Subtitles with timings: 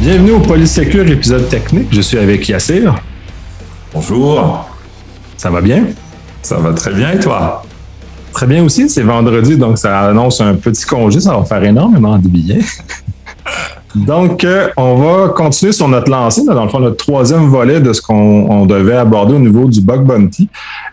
[0.00, 1.88] Bienvenue au Polysécure épisode technique.
[1.92, 2.94] Je suis avec Yassir.
[3.92, 4.66] Bonjour.
[5.36, 5.88] Ça va bien?
[6.40, 7.62] Ça va très bien et toi?
[8.32, 8.88] Très bien aussi.
[8.88, 11.20] C'est vendredi, donc ça annonce un petit congé.
[11.20, 12.64] Ça va faire énormément de billets.
[13.94, 17.92] donc, euh, on va continuer sur notre lancée, dans le fond, notre troisième volet de
[17.92, 20.48] ce qu'on devait aborder au niveau du bug bounty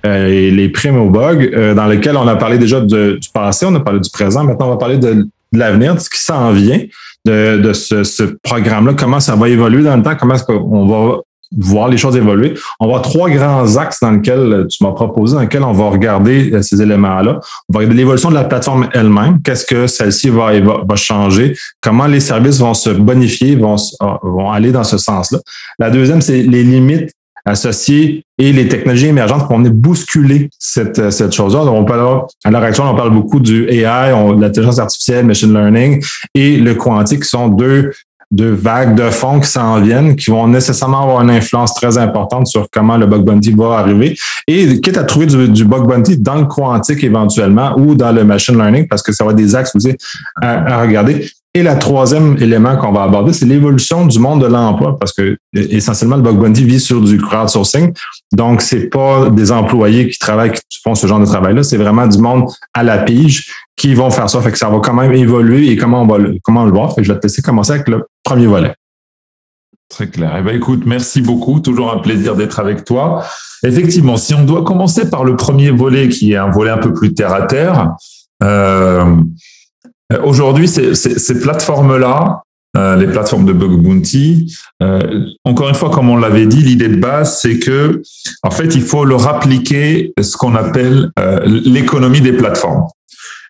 [0.05, 3.66] euh, et les primes au bug, euh, dans lequel on a parlé déjà du passé,
[3.66, 4.44] on a parlé du présent.
[4.44, 6.81] Maintenant, on va parler de, de l'avenir, de ce qui s'en vient
[7.27, 11.18] de, ce, programme-là, comment ça va évoluer dans le temps, comment est-ce qu'on va
[11.55, 12.55] voir les choses évoluer?
[12.80, 16.52] On avoir trois grands axes dans lesquels tu m'as proposé, dans lesquels on va regarder
[16.54, 17.40] euh, ces éléments-là.
[17.70, 22.08] On va regarder l'évolution de la plateforme elle-même, qu'est-ce que celle-ci va, va, changer, comment
[22.08, 23.77] les services vont se bonifier, vont,
[24.23, 25.40] vont aller dans ce sens-là?
[25.80, 27.12] La deuxième, c'est les limites
[27.47, 31.61] associés et les technologies émergentes pour venir bousculer cette, cette chose-là.
[31.61, 36.04] On à l'heure actuelle, on parle beaucoup du AI, l'intelligence artificielle, machine learning
[36.35, 37.91] et le quantique qui sont deux,
[38.29, 42.48] deux vagues de fonds qui s'en viennent, qui vont nécessairement avoir une influence très importante
[42.48, 44.15] sur comment le bug bounty va arriver.
[44.48, 48.23] Et quitte à trouver du, du bug bounty dans le quantique éventuellement ou dans le
[48.23, 49.95] machine learning, parce que ça va être des axes aussi
[50.41, 51.26] à regarder.
[51.58, 55.40] Et le troisième élément qu'on va aborder, c'est l'évolution du monde de l'emploi, parce que
[55.55, 57.94] essentiellement, le bug bounty vit sur du crowdsourcing.
[58.32, 62.05] Donc, c'est pas des employés qui travaillent, qui font ce genre de travail-là, c'est vraiment
[62.05, 64.40] du monde à la pige qui vont faire ça.
[64.53, 66.94] Ça va quand même évoluer et comment on va le, comment le voir.
[66.96, 68.75] Je vais te laisser commencer avec le premier volet.
[69.90, 70.35] Très clair.
[70.38, 71.59] Eh ben, écoute, merci beaucoup.
[71.59, 73.24] Toujours un plaisir d'être avec toi.
[73.63, 76.94] Effectivement, si on doit commencer par le premier volet, qui est un volet un peu
[76.94, 77.96] plus terre à terre,
[78.44, 79.16] euh,
[80.13, 82.41] euh, aujourd'hui, ces, plateformes-là,
[82.78, 86.90] euh, les plateformes de bug bounty, euh, encore une fois, comme on l'avait dit, l'idée
[86.90, 88.02] de base, c'est que,
[88.44, 91.12] en fait, il faut leur appliquer ce qu'on appelle
[91.46, 92.88] l'économie des plateformes.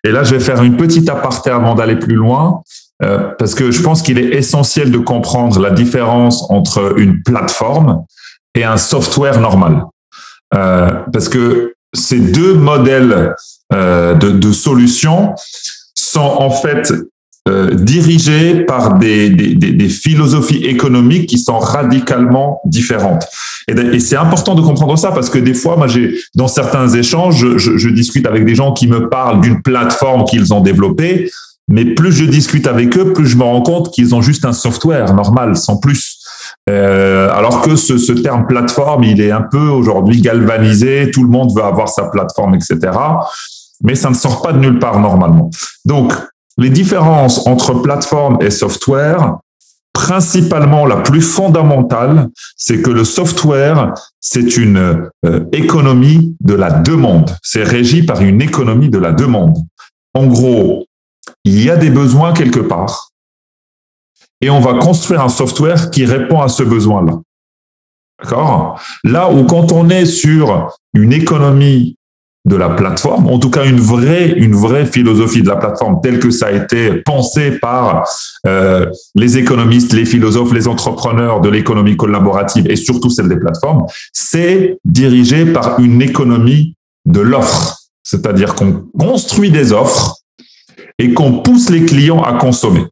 [0.04, 2.62] Et là, je vais faire une petite aparté avant d'aller plus loin,
[3.00, 8.04] parce que je pense qu'il est essentiel de comprendre la différence entre une plateforme
[8.54, 9.84] et un software normal.
[10.50, 13.34] parce que ces deux modèles
[13.72, 15.34] de, de solutions
[16.18, 16.92] sont en fait
[17.48, 23.24] euh, dirigés par des, philosophies économiques qui sont radicalement différentes.
[23.68, 27.56] Et, c'est important de comprendre ça parce que des fois, moi, j'ai dans certains échanges,
[27.56, 31.30] je, discute avec des gens qui me parlent d'une plateforme qu'ils ont développée,
[31.68, 34.52] mais plus je discute avec eux, plus je me rends compte qu'ils ont juste un
[34.52, 36.18] software normal, sans plus.
[36.68, 41.50] Euh, alors que ce, terme plateforme, il est un peu aujourd'hui galvanisé, tout le monde
[41.56, 42.90] veut avoir sa plateforme, etc
[43.82, 45.50] mais ça ne sort pas de nulle part normalement.
[45.84, 46.12] Donc,
[46.56, 49.38] les différences entre plateforme et software,
[49.92, 57.30] principalement la plus fondamentale, c'est que le software, c'est une euh, économie de la demande.
[57.42, 59.56] C'est régi par une économie de la demande.
[60.14, 60.86] En gros,
[61.44, 63.10] il y a des besoins quelque part
[64.40, 67.14] et on va construire un software qui répond à ce besoin-là.
[68.20, 68.80] D'accord?
[69.04, 71.97] Là où quand on est sur une économie
[72.48, 76.18] de la plateforme, en tout cas une vraie, une vraie philosophie de la plateforme telle
[76.18, 78.08] que ça a été pensé par
[78.46, 83.84] euh, les économistes, les philosophes, les entrepreneurs de l'économie collaborative et surtout celle des plateformes,
[84.12, 90.16] c'est dirigé par une économie de l'offre, c'est-à-dire qu'on construit des offres
[90.98, 92.86] et qu'on pousse les clients à consommer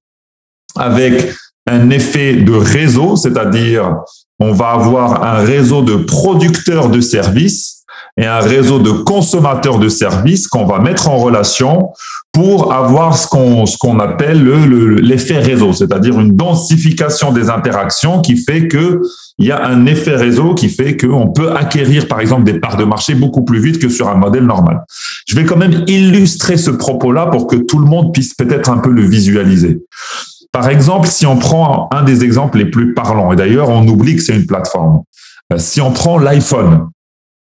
[0.77, 1.33] avec
[1.67, 3.97] un effet de réseau, c'est-à-dire
[4.39, 7.76] on va avoir un réseau de producteurs de services
[8.19, 11.91] et un réseau de consommateurs de services qu'on va mettre en relation
[12.33, 14.45] pour avoir ce qu'on ce qu'on appelle
[15.03, 19.03] l'effet le, réseau, c'est-à-dire une densification des interactions qui fait que
[19.39, 22.79] il y a un effet réseau qui fait qu'on peut acquérir par exemple des parts
[22.79, 24.83] de marché beaucoup plus vite que sur un modèle normal.
[25.27, 28.79] Je vais quand même illustrer ce propos-là pour que tout le monde puisse peut-être un
[28.79, 29.83] peu le visualiser.
[30.53, 34.17] Par exemple, si on prend un des exemples les plus parlants, et d'ailleurs on oublie
[34.17, 35.03] que c'est une plateforme.
[35.53, 36.89] Euh, si on prend l'iPhone,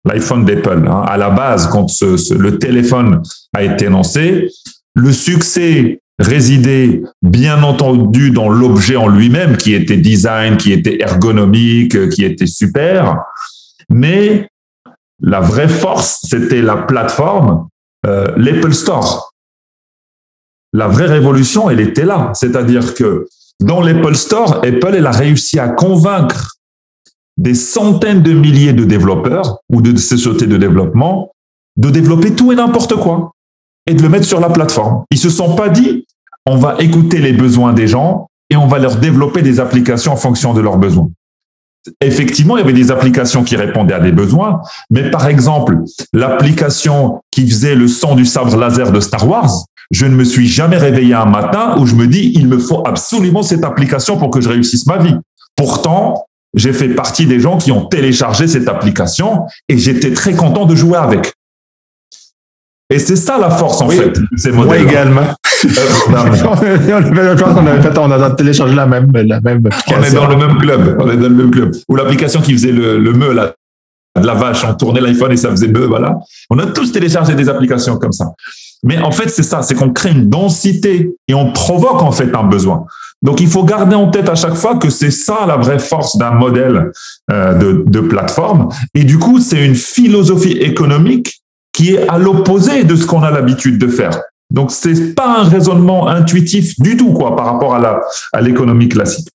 [0.04, 0.86] l'iPhone d'Apple.
[0.88, 1.04] Hein.
[1.06, 3.22] À la base, quand le téléphone
[3.54, 4.50] a été lancé,
[4.94, 12.10] le succès résidait bien entendu dans l'objet en lui-même, qui était design, qui était ergonomique,
[12.10, 13.18] qui était super.
[13.88, 14.48] Mais
[15.20, 17.68] la vraie force, c'était la plateforme,
[18.06, 19.32] euh, l'Apple Store.
[20.72, 22.32] La vraie révolution, elle était là.
[22.34, 23.26] C'est-à-dire que
[23.60, 26.57] dans l'Apple Store, Apple, elle a réussi à convaincre
[27.38, 31.30] des centaines de milliers de développeurs ou de sociétés de développement
[31.78, 33.32] de développer tout et n'importe quoi
[33.86, 35.04] et de le mettre sur la plateforme.
[35.10, 36.04] Ils se sont pas dit,
[36.44, 40.16] on va écouter les besoins des gens et on va leur développer des applications en
[40.16, 41.08] fonction de leurs besoins.
[42.02, 44.60] Effectivement, il y avait des applications qui répondaient à des besoins,
[44.90, 45.78] mais par exemple,
[46.12, 50.46] l'application qui faisait le son du sabre laser de Star Wars, Je ne me suis
[50.46, 54.30] jamais réveillé un matin où je me dis, il me faut absolument cette application pour
[54.30, 55.16] que je réussisse ma vie.
[55.56, 56.26] Pourtant,
[56.58, 60.74] j'ai fait partie des gens qui ont téléchargé cette application et j'étais très content de
[60.74, 61.32] jouer avec.
[62.90, 64.82] Et c'est ça la force, en fait, de ces modèles.
[64.82, 65.34] Moi également.
[65.62, 69.96] je pense qu'on avait fait, on a téléchargé la même, la même application.
[69.98, 70.96] On est dans le même club.
[70.98, 71.76] On est dans le même club.
[71.88, 73.52] Ou l'application qui faisait le, le me, là,
[74.18, 76.18] de la vache, on tournait l'iPhone et ça faisait me, voilà.
[76.48, 78.32] On a tous téléchargé des applications comme ça.
[78.82, 82.34] Mais en fait, c'est ça, c'est qu'on crée une densité et on provoque en fait
[82.34, 82.86] un besoin.
[83.22, 86.16] Donc, il faut garder en tête à chaque fois que c'est ça la vraie force
[86.16, 86.92] d'un modèle
[87.30, 88.68] euh, de, de plateforme.
[88.94, 91.42] Et du coup, c'est une philosophie économique
[91.72, 94.20] qui est à l'opposé de ce qu'on a l'habitude de faire.
[94.50, 98.00] Donc, c'est pas un raisonnement intuitif du tout, quoi, par rapport à la,
[98.32, 99.28] à l'économie classique.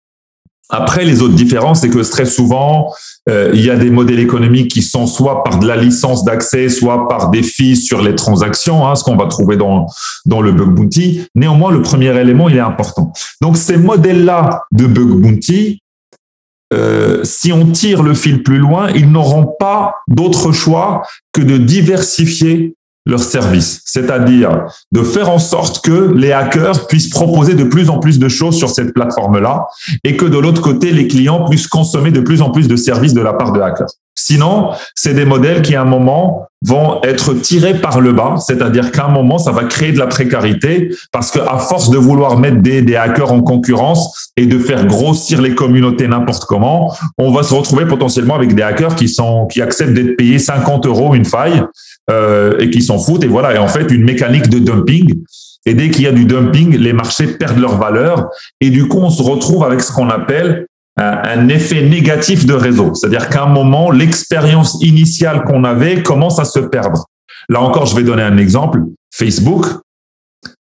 [0.70, 2.94] Après, les autres différences, c'est que très souvent,
[3.30, 6.70] euh, il y a des modèles économiques qui sont soit par de la licence d'accès,
[6.70, 9.88] soit par des fees sur les transactions, hein, ce qu'on va trouver dans,
[10.26, 11.28] dans le bug bounty.
[11.36, 13.12] Néanmoins, le premier élément, il est important.
[13.42, 15.82] Donc, ces modèles-là de bug bounty,
[16.74, 21.58] euh, si on tire le fil plus loin, ils n'auront pas d'autre choix que de
[21.58, 27.90] diversifier leurs services, c'est-à-dire de faire en sorte que les hackers puissent proposer de plus
[27.90, 29.68] en plus de choses sur cette plateforme-là
[30.04, 33.14] et que de l'autre côté, les clients puissent consommer de plus en plus de services
[33.14, 33.90] de la part de hackers.
[34.16, 38.92] Sinon, c'est des modèles qui, à un moment, vont être tirés par le bas, c'est-à-dire
[38.92, 42.62] qu'à un moment, ça va créer de la précarité parce qu'à force de vouloir mettre
[42.62, 47.44] des, des hackers en concurrence et de faire grossir les communautés n'importe comment, on va
[47.44, 51.26] se retrouver potentiellement avec des hackers qui sont qui acceptent d'être payés 50 euros une
[51.26, 51.64] faille
[52.10, 53.24] euh, et qui s'en foutent.
[53.24, 55.24] Et voilà, et en fait, une mécanique de dumping.
[55.66, 58.28] Et dès qu'il y a du dumping, les marchés perdent leur valeur.
[58.60, 60.68] Et du coup, on se retrouve avec ce qu'on appelle
[60.98, 62.94] un, effet négatif de réseau.
[62.94, 67.06] C'est-à-dire qu'à un moment, l'expérience initiale qu'on avait commence à se perdre.
[67.50, 68.82] Là encore, je vais donner un exemple.
[69.14, 69.66] Facebook,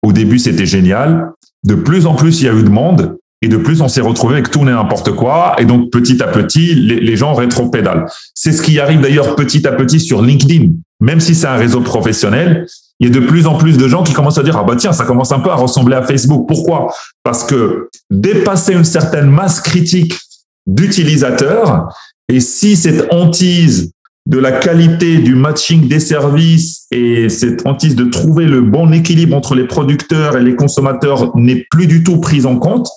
[0.01, 1.31] au début, c'était génial.
[1.65, 3.17] De plus en plus, il y a eu de monde.
[3.41, 5.55] Et de plus, on s'est retrouvé avec tout n'importe quoi.
[5.59, 8.05] Et donc, petit à petit, les, les gens rétropédalent.
[8.33, 10.71] C'est ce qui arrive d'ailleurs petit à petit sur LinkedIn.
[10.99, 12.65] Même si c'est un réseau professionnel,
[12.99, 14.75] il y a de plus en plus de gens qui commencent à dire, ah bah
[14.75, 16.47] tiens, ça commence un peu à ressembler à Facebook.
[16.47, 16.93] Pourquoi?
[17.23, 20.17] Parce que dépasser une certaine masse critique
[20.65, 21.93] d'utilisateurs,
[22.27, 23.91] et si cette hantise
[24.25, 29.37] de la qualité du matching des services et cette hantise de trouver le bon équilibre
[29.37, 32.89] entre les producteurs et les consommateurs n'est plus du tout prise en compte,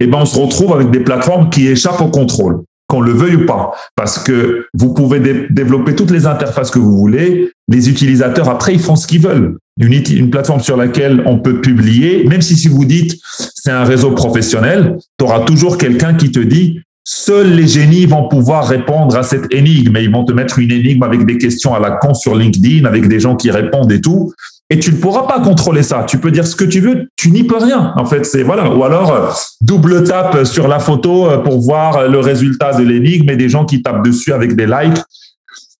[0.00, 3.36] eh ben on se retrouve avec des plateformes qui échappent au contrôle qu'on le veuille
[3.36, 7.52] ou pas, parce que vous pouvez développer toutes les interfaces que vous voulez.
[7.68, 9.56] Les utilisateurs, après, ils font ce qu'ils veulent.
[9.78, 13.16] Une, plateforme sur laquelle on peut publier, même si, si vous dites
[13.54, 18.28] c'est un réseau professionnel, tu auras toujours quelqu'un qui te dit seuls les génies vont
[18.28, 21.74] pouvoir répondre à cette énigme et ils vont te mettre une énigme avec des questions
[21.74, 24.32] à la con sur LinkedIn, avec des gens qui répondent et tout.
[24.72, 26.04] Et tu ne pourras pas contrôler ça.
[26.04, 27.92] Tu peux dire ce que tu veux, tu n'y peux rien.
[27.96, 28.72] En fait, c'est voilà.
[28.72, 29.30] Ou alors euh,
[29.60, 33.64] double tape sur la photo euh, pour voir le résultat de l'énigme et des gens
[33.64, 35.02] qui tapent dessus avec des likes.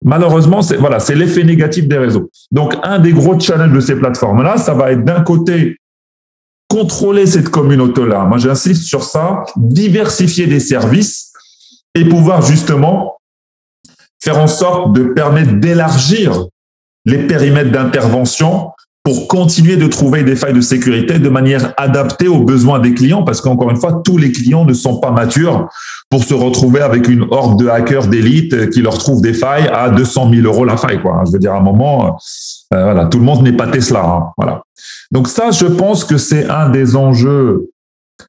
[0.03, 2.29] Malheureusement, c'est voilà, c'est l'effet négatif des réseaux.
[2.51, 5.77] Donc, un des gros challenges de ces plateformes-là, ça va être d'un côté
[6.67, 8.25] contrôler cette communauté-là.
[8.25, 11.31] Moi, j'insiste sur ça, diversifier des services
[11.95, 13.17] et pouvoir justement
[14.21, 16.45] faire en sorte de permettre d'élargir
[17.05, 18.71] les périmètres d'intervention
[19.03, 23.23] pour continuer de trouver des failles de sécurité de manière adaptée aux besoins des clients,
[23.23, 25.67] parce qu'encore une fois, tous les clients ne sont pas matures
[26.09, 29.89] pour se retrouver avec une horde de hackers d'élite qui leur trouvent des failles à
[29.89, 31.01] 200 000 euros la faille.
[31.01, 31.23] Quoi.
[31.25, 32.17] Je veux dire, à un moment,
[32.73, 34.03] euh, voilà, tout le monde n'est pas Tesla.
[34.05, 34.61] Hein, voilà.
[35.11, 37.69] Donc ça, je pense que c'est un des enjeux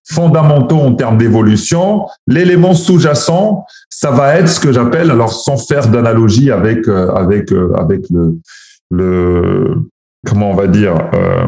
[0.09, 2.07] fondamentaux en termes d'évolution.
[2.27, 7.53] L'élément sous-jacent, ça va être ce que j'appelle, alors sans faire d'analogie avec euh, avec
[7.53, 8.39] euh, avec le
[8.91, 9.75] le
[10.27, 11.47] comment on va dire euh,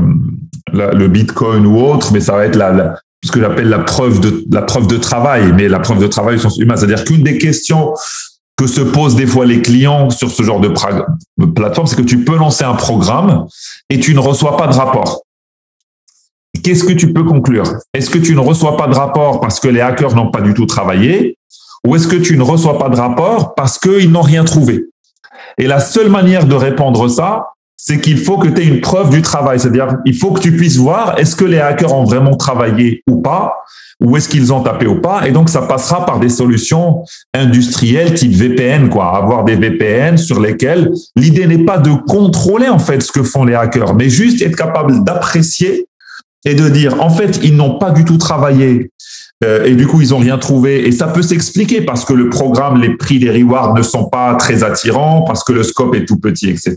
[0.73, 4.45] le Bitcoin ou autre, mais ça va être la, ce que j'appelle la preuve de
[4.51, 7.39] la preuve de travail, mais la preuve de travail au sens humain, c'est-à-dire qu'une des
[7.39, 7.95] questions
[8.57, 10.69] que se posent des fois les clients sur ce genre de
[11.47, 13.47] plateforme, c'est que tu peux lancer un programme
[13.91, 15.23] et tu ne reçois pas de rapport.
[16.63, 17.65] Qu'est-ce que tu peux conclure?
[17.95, 20.55] Est-ce que tu ne reçois pas de rapport parce que les hackers n'ont pas du
[20.55, 21.37] tout travaillé?
[21.87, 24.87] Ou est-ce que tu ne reçois pas de rapport parce qu'ils n'ont rien trouvé?
[25.59, 27.49] Et la seule manière de répondre ça,
[27.87, 29.61] c'est qu'il faut que tu aies une preuve du travail.
[29.61, 33.21] C'est-à-dire, il faut que tu puisses voir est-ce que les hackers ont vraiment travaillé ou
[33.21, 33.59] pas,
[34.03, 35.29] ou est-ce qu'ils ont tapé ou pas.
[35.29, 39.15] Et donc, ça passera par des solutions industrielles type VPN, quoi.
[39.15, 43.45] Avoir des VPN sur lesquels l'idée n'est pas de contrôler, en fait, ce que font
[43.45, 45.87] les hackers, mais juste être capable d'apprécier
[46.47, 48.91] et de dire, en fait, ils n'ont pas du tout travaillé
[49.45, 50.87] euh, et du coup, ils n'ont rien trouvé.
[50.87, 54.35] Et ça peut s'expliquer parce que le programme, les prix, les rewards ne sont pas
[54.37, 56.77] très attirants, parce que le scope est tout petit, etc.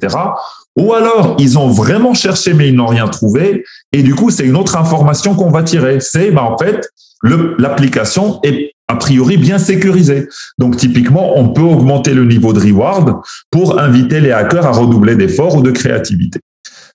[0.78, 3.66] Ou alors, ils ont vraiment cherché, mais ils n'ont rien trouvé.
[3.92, 6.00] Et du coup, c'est une autre information qu'on va tirer.
[6.00, 6.88] C'est, bah, en fait,
[7.24, 10.30] l'application est a priori bien sécurisée.
[10.60, 13.16] Donc, typiquement, on peut augmenter le niveau de reward
[13.50, 16.40] pour inviter les hackers à redoubler d'efforts ou de créativité.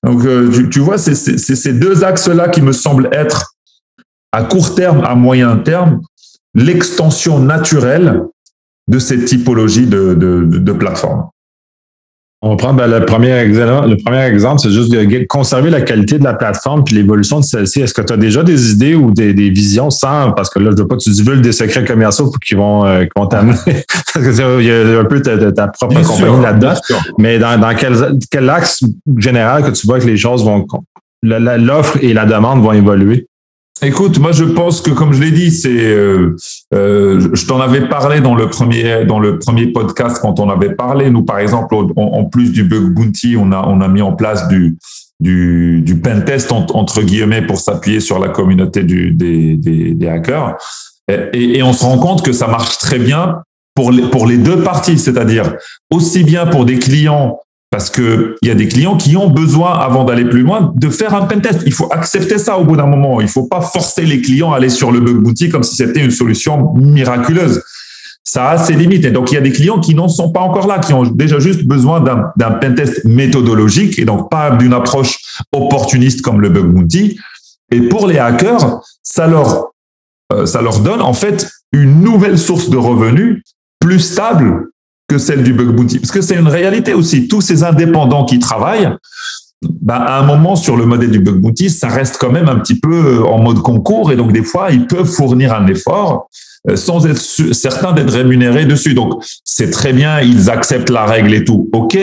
[0.05, 3.55] Donc, euh, tu, vois, c'est ces deux axes-là qui me semblent être
[4.31, 6.01] à court terme, à moyen terme,
[6.55, 8.23] l'extension naturelle
[8.89, 11.29] de cette typologie de, de, de plateforme.
[12.45, 15.81] On va prendre ben, le, premier exemple, le premier exemple, c'est juste de conserver la
[15.81, 17.83] qualité de la plateforme puis l'évolution de celle-ci.
[17.83, 20.83] Est-ce que tu as déjà des idées ou des, visions sans, parce que là, je
[20.83, 23.55] veux pas que tu divulgues des secrets commerciaux qui vont, euh, vont t'amener,
[24.13, 26.75] parce qu'il y a un peu ta, ta propre compagnie là-dedans.
[27.17, 27.95] Mais dans, dans quel,
[28.29, 28.83] quel axe
[29.19, 30.67] général que tu vois que les choses vont,
[31.23, 33.29] l'offre et la demande vont évoluer?
[33.85, 36.37] Écoute, moi je pense que comme je l'ai dit, c'est, euh,
[36.73, 40.75] euh, je t'en avais parlé dans le premier dans le premier podcast quand on avait
[40.75, 41.11] parlé.
[41.11, 44.47] Nous, par exemple, en, plus du bug bounty, on a on a mis en place
[44.47, 44.79] du
[45.19, 50.57] du, du pen test entre guillemets pour s'appuyer sur la communauté du, des, des, hackers.
[51.09, 53.43] Et, et, on se rend compte que ça marche très bien
[53.75, 55.55] pour les, pour les deux parties, c'est-à-dire
[55.93, 57.39] aussi bien pour des clients
[57.73, 60.91] parce que il y a des clients qui ont besoin, avant d'aller plus loin, de
[60.91, 61.63] faire un pen test.
[61.65, 63.23] Il faut accepter ça au bout d'un moment.
[63.23, 66.05] Il faut pas forcer les clients à aller sur le bug bounty comme si c'était
[66.05, 67.63] une solution miraculeuse.
[68.25, 69.07] Ça a ses limites.
[69.07, 71.05] Et donc, il y a des clients qui n'en sont pas encore là, qui ont
[71.05, 72.05] déjà juste besoin
[72.37, 75.17] d'un pen test méthodologique et donc pas d'une approche
[75.51, 77.19] opportuniste comme le bug bounty.
[77.71, 79.71] Et pour les hackers, ça leur,
[80.35, 83.43] euh, ça leur donne en fait une nouvelle source de revenus
[83.81, 84.72] plus stable
[85.13, 85.99] que celle du bug bounty.
[85.99, 87.29] Parce que c'est une réalité aussi.
[87.29, 88.89] Tous ces indépendants qui travaillent,
[89.81, 92.59] bah, à un moment sur le modèle du bug bounty, ça reste quand même un
[92.59, 96.29] petit peu euh, en mode concours et donc des fois, ils peuvent fournir un effort
[96.71, 97.21] euh, sans être
[97.53, 98.95] certains d'être rémunérés dessus.
[98.95, 101.69] Donc, c'est très bien, ils acceptent la règle et tout.
[101.73, 101.99] OK.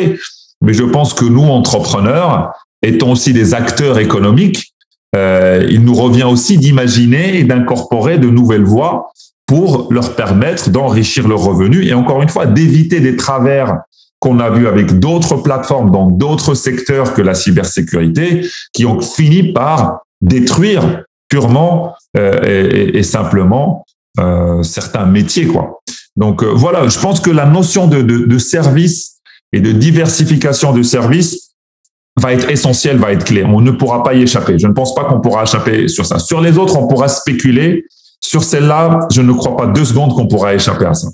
[0.61, 2.51] Mais je pense que nous, entrepreneurs,
[2.83, 4.73] étant aussi des acteurs économiques,
[5.15, 9.11] euh, il nous revient aussi d'imaginer et d'incorporer de nouvelles voies
[9.49, 13.79] pour leur permettre d'enrichir leurs revenus et encore une fois d'éviter des travers
[14.19, 19.51] qu'on a vus avec d'autres plateformes dans d'autres secteurs que la cybersécurité qui ont fini
[19.51, 23.87] par détruire purement euh, et, simplement
[24.19, 25.79] euh, certains métiers quoi.
[26.15, 29.19] Donc euh, voilà, je pense que la notion de, de, de service
[29.51, 31.55] et de diversification de services
[32.21, 33.43] va être essentielle, va être clé.
[33.43, 34.59] On ne pourra pas y échapper.
[34.59, 36.19] Je ne pense pas qu'on pourra échapper sur ça.
[36.19, 37.85] Sur les autres, on pourra spéculer
[38.19, 41.07] sur celle-là, je ne crois pas deux secondes qu'on pourra échapper à ça.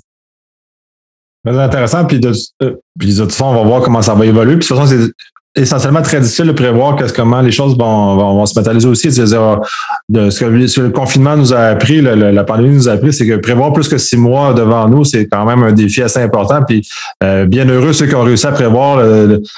[1.44, 2.04] Très intéressant.
[2.04, 2.32] Puis de,
[2.62, 4.56] euh, puis de toute façon, on va voir comment ça va évoluer.
[4.56, 5.12] Puis de toute façon, c'est
[5.56, 9.10] essentiellement très difficile de prévoir comment les choses vont, se matérialiser aussi.
[9.10, 9.24] Ce
[10.40, 13.88] que le confinement nous a appris, la pandémie nous a appris, c'est que prévoir plus
[13.88, 16.60] que six mois devant nous, c'est quand même un défi assez important.
[16.66, 16.86] Puis
[17.22, 19.02] euh, bien heureux ceux qui ont réussi à prévoir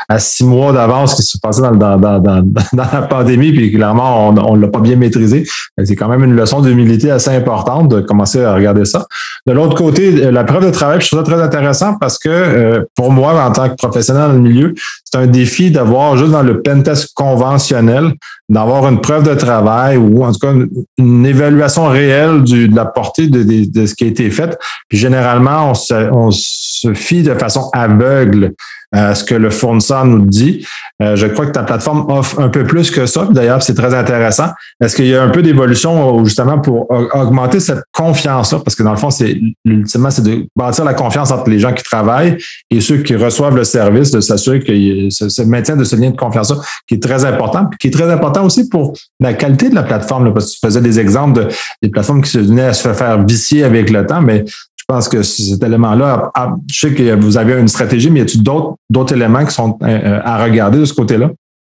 [0.08, 4.62] à six mois d'avance ce qui se passait dans, la pandémie, puis clairement, on ne
[4.62, 5.44] l'a pas bien maîtrisé.
[5.84, 9.06] C'est quand même une leçon d'humilité assez importante de commencer à regarder ça.
[9.46, 12.84] De l'autre côté, la preuve de travail, je trouve ça très intéressant parce que euh,
[12.94, 14.74] pour moi, en tant que professionnel dans le milieu,
[15.04, 18.14] c'est un défi d'avoir juste dans le pentest conventionnel,
[18.48, 20.54] d'avoir une preuve de travail ou en tout cas
[20.98, 24.58] une, évaluation réelle du, de la portée de, de, ce qui a été fait.
[24.88, 28.54] Puis généralement, on se, on se fie de façon aveugle
[28.92, 30.66] à ce que le fournisseur nous dit.
[31.02, 33.28] Euh, je crois que ta plateforme offre un peu plus que ça.
[33.30, 34.48] D'ailleurs, c'est très intéressant.
[34.80, 38.60] Est-ce qu'il y a un peu d'évolution justement pour augmenter cette confiance-là?
[38.64, 41.72] Parce que dans le fond, c'est ultimement, c'est de bâtir la confiance entre les gens
[41.72, 42.38] qui travaillent
[42.70, 44.72] et ceux qui reçoivent le service, de s'assurer que
[45.10, 48.37] ce, maintien de ce lien de confiance-là, qui est très important, qui est très important
[48.42, 50.32] aussi pour la qualité de la plateforme.
[50.32, 51.48] parce que tu faisais des exemples de
[51.82, 54.44] des plateformes qui se venaient à se faire vicier avec le temps, mais
[54.88, 56.32] je pense que cet élément-là,
[56.72, 59.76] je sais que vous avez une stratégie, mais y a-t-il d'autres, d'autres éléments qui sont
[59.82, 61.30] euh, euh, à regarder de ce côté-là?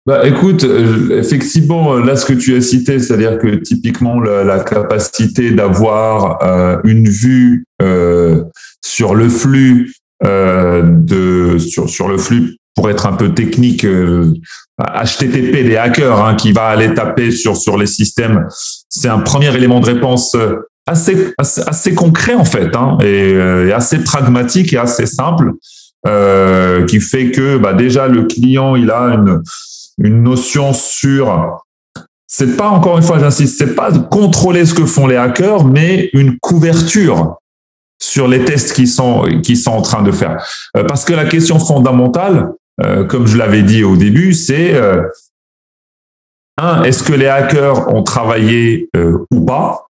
[0.06, 5.50] Bah, écoute, euh, effectivement, là, ce que tu as cité, c'est-à-dire que typiquement la, capacité
[5.50, 6.40] d'avoir
[6.84, 7.66] une vue
[8.86, 9.92] sur le flux
[10.24, 13.86] de sur sur le flux pour être un peu technique,
[14.80, 18.48] HTTP des hackers hein, qui va aller taper sur sur les systèmes,
[18.88, 20.34] c'est un premier élément de réponse
[20.90, 25.52] assez, assez, concret en fait, hein, euh, et, assez pragmatique et assez simple,
[26.08, 29.42] euh, qui fait que bah, déjà le client il a une,
[29.98, 31.66] une notion sur
[32.28, 35.66] c'est pas encore une fois j'insiste, c'est pas de contrôler ce que font les hackers,
[35.66, 37.38] mais une couverture
[38.02, 40.44] sur les tests qu'ils sont qui sont en train de faire.
[40.78, 42.54] Euh, parce que la question fondamentale,
[43.08, 44.80] comme je l'avais dit au début, c'est
[46.58, 48.90] un, est-ce que les hackers ont travaillé
[49.32, 49.90] ou pas?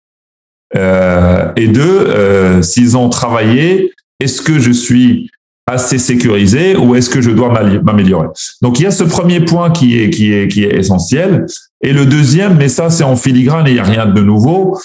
[0.75, 5.30] Euh, et deux, euh, s'ils ont travaillé, est-ce que je suis
[5.68, 7.51] assez sécurisé ou est-ce que je dois
[7.84, 8.27] m'améliorer?
[8.62, 11.46] Donc il y a ce premier point qui est qui est qui est essentiel.
[11.82, 14.77] Et le deuxième mais ça c'est en filigrane et il n'y a rien de nouveau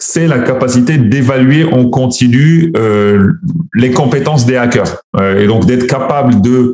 [0.00, 3.32] c'est la capacité d'évaluer en continu euh,
[3.74, 5.02] les compétences des hackers.
[5.18, 6.72] Euh, et donc d'être capable de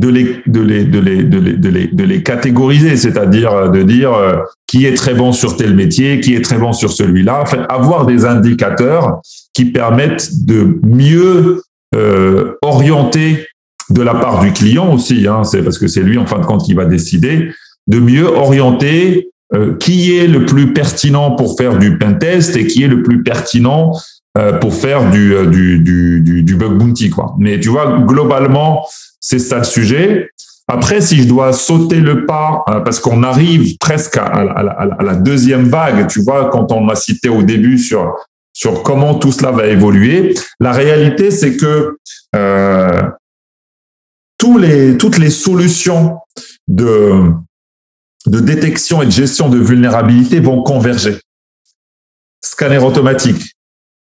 [0.00, 3.82] de les, de les, de les, de les, de les, de les catégoriser, c'est-à-dire de
[3.82, 7.44] dire euh, qui est très bon sur tel métier, qui est très bon sur celui-là.
[7.68, 9.20] Avoir des indicateurs
[9.52, 11.62] qui permettent de mieux
[11.94, 13.46] euh, orienter
[13.90, 16.46] de la part du client aussi, hein, c'est parce que c'est lui en fin de
[16.46, 17.50] compte qui va décider,
[17.86, 22.84] de mieux orienter euh, qui est le plus pertinent pour faire du pentest et qui
[22.84, 23.92] est le plus pertinent
[24.38, 27.10] euh, pour faire du, euh, du, du, du, bug bounty.
[27.10, 27.34] Quoi.
[27.36, 28.86] Mais tu vois, globalement,
[29.20, 30.30] c'est ça le sujet.
[30.66, 36.06] Après, si je dois sauter le pas, parce qu'on arrive presque à, la deuxième vague,
[36.06, 38.16] tu vois, quand on m'a cité au début sur
[38.52, 41.96] sur comment tout cela va évoluer, la réalité, c'est que
[42.36, 43.02] euh,
[44.38, 46.18] tous les, toutes les solutions
[46.66, 47.32] de,
[48.26, 51.18] de détection et de gestion de vulnérabilité vont converger.
[52.42, 53.54] Scanner automatique,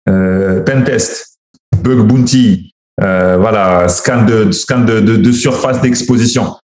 [0.07, 1.39] euh, pentest,
[1.77, 2.70] bug bounty,
[3.01, 6.55] euh, voilà, scan de, scan de, de, surface d'exposition.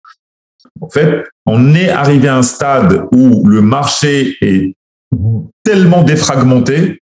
[0.82, 4.76] En fait, on est arrivé à un stade où le marché est
[5.64, 7.02] tellement défragmenté,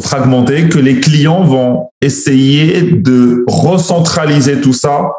[0.00, 5.12] fragmenté, que les clients vont essayer de recentraliser tout ça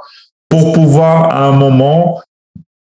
[0.49, 2.21] pour pouvoir à un moment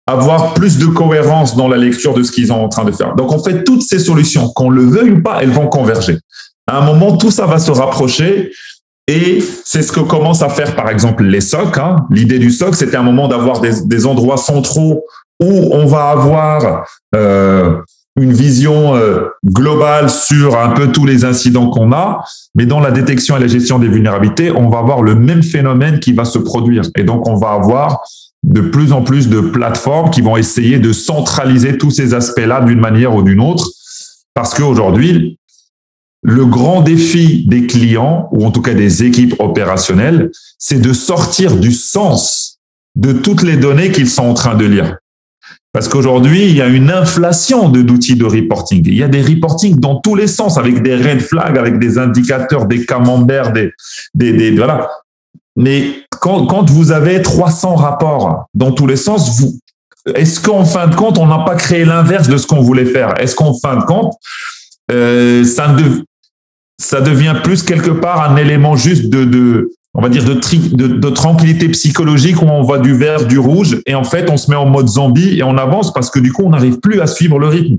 [0.08, 3.16] avoir plus de cohérence dans la lecture de ce qu'ils sont en train de faire.
[3.16, 6.18] Donc, en fait, toutes ces solutions, qu'on le veuille ou pas, elles vont converger.
[6.68, 8.52] À un moment, tout ça va se rapprocher
[9.08, 11.78] et c'est ce que commencent à faire, par exemple, les SOC.
[11.78, 11.98] Hein.
[12.10, 15.06] L'idée du SOC, c'était un moment d'avoir des, des, endroits centraux
[15.42, 17.82] où on va avoir euh,
[18.16, 22.24] une vision euh, globale sur un peu tous les incidents qu'on a,
[22.56, 26.00] mais dans la détection et la gestion des vulnérabilités, on va avoir le même phénomène
[26.00, 26.84] qui va se produire.
[26.98, 28.02] Et donc, on va avoir
[28.44, 32.80] de plus en plus de plateformes qui vont essayer de centraliser tous ces aspects-là d'une
[32.80, 33.68] manière ou d'une autre,
[34.34, 35.40] parce qu'aujourd'hui,
[36.24, 41.58] le grand défi des clients, ou en tout cas des équipes opérationnelles, c'est de sortir
[41.58, 42.60] du sens
[42.96, 44.98] de toutes les données qu'ils sont en train de lire.
[45.74, 48.84] Parce qu'aujourd'hui, il y a une inflation d'outils de reporting.
[48.86, 51.98] Il y a des reporting dans tous les sens, avec des red flags, avec des
[51.98, 53.72] indicateurs, des camemberts, des,
[54.14, 54.90] des, des voilà.
[55.56, 59.60] Mais quand, vous avez 300 rapports dans tous les sens, vous,
[60.14, 63.20] est-ce qu'en fin de compte, on n'a pas créé l'inverse de ce qu'on voulait faire?
[63.20, 64.14] Est-ce qu'en fin de compte,
[64.92, 66.04] euh, ça, de,
[66.82, 70.88] ça devient plus quelque part un élément juste de, de on va dire de, de,
[70.88, 74.50] de, tranquillité psychologique où on voit du vert, du rouge, et en fait on se
[74.50, 77.08] met en mode zombie et on avance parce que du coup on n'arrive plus à
[77.08, 77.78] suivre le rythme.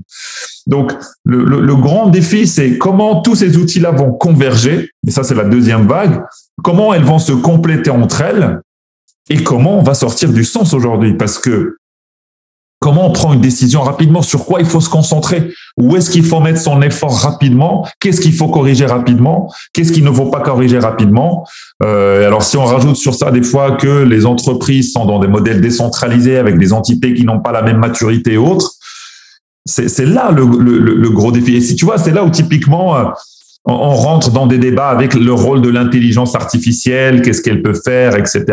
[0.67, 0.93] Donc
[1.25, 5.35] le, le, le grand défi, c'est comment tous ces outils-là vont converger, et ça c'est
[5.35, 6.21] la deuxième vague,
[6.63, 8.61] comment elles vont se compléter entre elles
[9.29, 11.15] et comment on va sortir du sens aujourd'hui.
[11.15, 11.77] Parce que
[12.83, 16.25] comment on prend une décision rapidement, sur quoi il faut se concentrer, où est-ce qu'il
[16.25, 20.41] faut mettre son effort rapidement, qu'est-ce qu'il faut corriger rapidement, qu'est-ce qu'il ne faut pas
[20.41, 21.47] corriger rapidement?
[21.81, 25.29] Euh, alors si on rajoute sur ça des fois que les entreprises sont dans des
[25.29, 28.73] modèles décentralisés avec des entités qui n'ont pas la même maturité et autres,
[29.65, 31.55] c'est là le, gros défi.
[31.55, 32.97] Et si tu vois, c'est là où typiquement
[33.65, 38.15] on rentre dans des débats avec le rôle de l'intelligence artificielle, qu'est-ce qu'elle peut faire,
[38.17, 38.43] etc.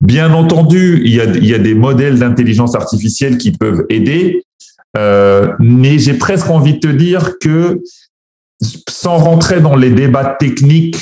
[0.00, 4.44] Bien entendu, il y a, il y a des modèles d'intelligence artificielle qui peuvent aider,
[4.96, 7.82] euh, mais j'ai presque envie de te dire que
[8.88, 10.98] sans rentrer dans les débats techniques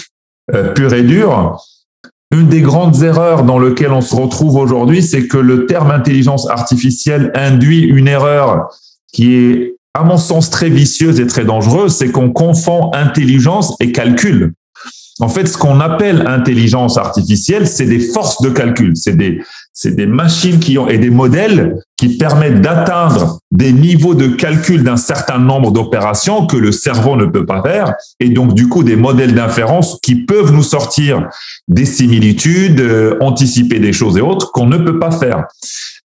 [0.54, 1.58] euh, purs et durs,
[2.32, 6.48] une des grandes erreurs dans lesquelles on se retrouve aujourd'hui, c'est que le terme intelligence
[6.48, 8.68] artificielle induit une erreur
[9.12, 13.92] qui est à mon sens, très vicieuse et très dangereuse, c'est qu'on confond intelligence et
[13.92, 14.52] calcul.
[15.18, 20.58] En fait, ce qu'on appelle intelligence artificielle, c'est des forces de calcul, c'est des, machines
[20.58, 25.70] qui ont et des modèles qui permettent d'atteindre des niveaux de calcul d'un certain nombre
[25.70, 29.98] d'opérations que le cerveau ne peut pas faire, et donc du coup des modèles d'inférence
[30.02, 31.26] qui peuvent nous sortir
[31.68, 35.46] des similitudes, euh, anticiper des choses et autres qu'on ne peut pas faire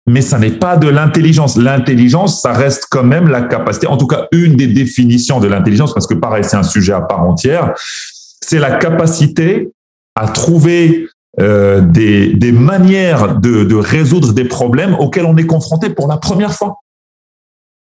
[0.06, 1.56] mais ça n'est pas de l'intelligence.
[1.56, 5.94] L'intelligence, ça reste quand même la capacité, en tout cas une des définitions de l'intelligence,
[5.94, 9.70] parce que pareil, c'est un sujet à part entière, c'est la capacité
[10.14, 11.08] à trouver
[11.40, 16.16] euh, des, des, manières de, de, résoudre des problèmes auxquels on est confronté pour la
[16.16, 16.76] première fois.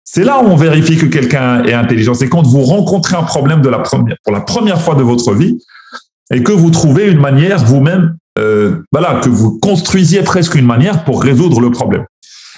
[0.04, 2.16] C'est là où on vérifie que quelqu'un est intelligent.
[2.16, 5.34] C'est quand vous rencontrez un problème de la première, pour la première fois de votre
[5.36, 5.58] vie
[6.34, 11.04] et que vous trouvez une manière vous-même euh, voilà, que vous construisiez presque une manière
[11.04, 12.06] pour résoudre le problème.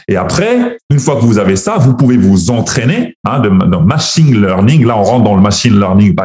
[0.08, 4.42] Et après, une fois que vous avez ça, vous pouvez vous entraîner hein, de, machine
[4.42, 4.86] learning.
[4.86, 6.16] Là, on rentre dans le machine learning.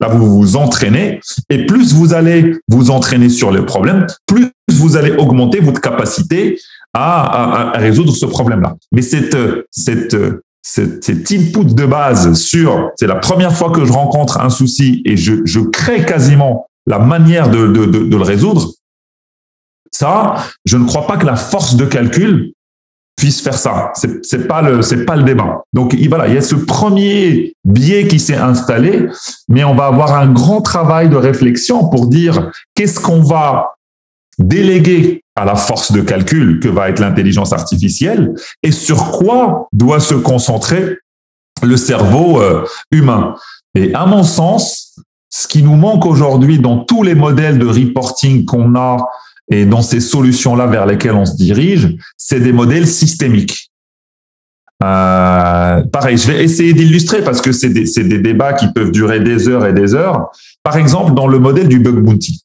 [0.00, 1.20] Là, vous vous entraînez.
[1.50, 6.58] Et plus vous allez vous entraîner sur les problèmes, plus vous allez augmenter votre capacité
[6.94, 8.76] à, résoudre ce problème-là.
[8.92, 9.36] Mais cette,
[9.70, 10.16] cette,
[10.62, 15.02] cette, cet input de base sur, c'est la première fois que je rencontre un souci
[15.04, 18.68] et je, crée quasiment la manière de le résoudre,
[19.92, 22.52] ça, je ne crois pas que la force de calcul
[23.16, 23.92] puisse faire ça.
[23.94, 25.62] C'est, c'est pas le, c'est pas le débat.
[25.72, 29.06] Donc, voilà, il y a ce premier biais qui s'est installé,
[29.48, 33.74] mais on va avoir un grand travail de réflexion pour dire qu'est-ce qu'on va
[34.38, 40.00] déléguer à la force de calcul que va être l'intelligence artificielle et sur quoi doit
[40.00, 40.98] se concentrer
[41.62, 43.36] le cerveau euh, humain.
[43.74, 44.98] Et à mon sens,
[45.30, 49.08] ce qui nous manque aujourd'hui dans tous les modèles de reporting qu'on a
[49.50, 53.70] et dans ces solutions-là vers lesquelles on se dirige, c'est des modèles systémiques.
[54.82, 59.20] Euh, pareil, je vais essayer d'illustrer parce que c'est des, des, débats qui peuvent durer
[59.20, 60.30] des heures et des heures.
[60.62, 62.40] Par exemple, dans le modèle du bug bounty,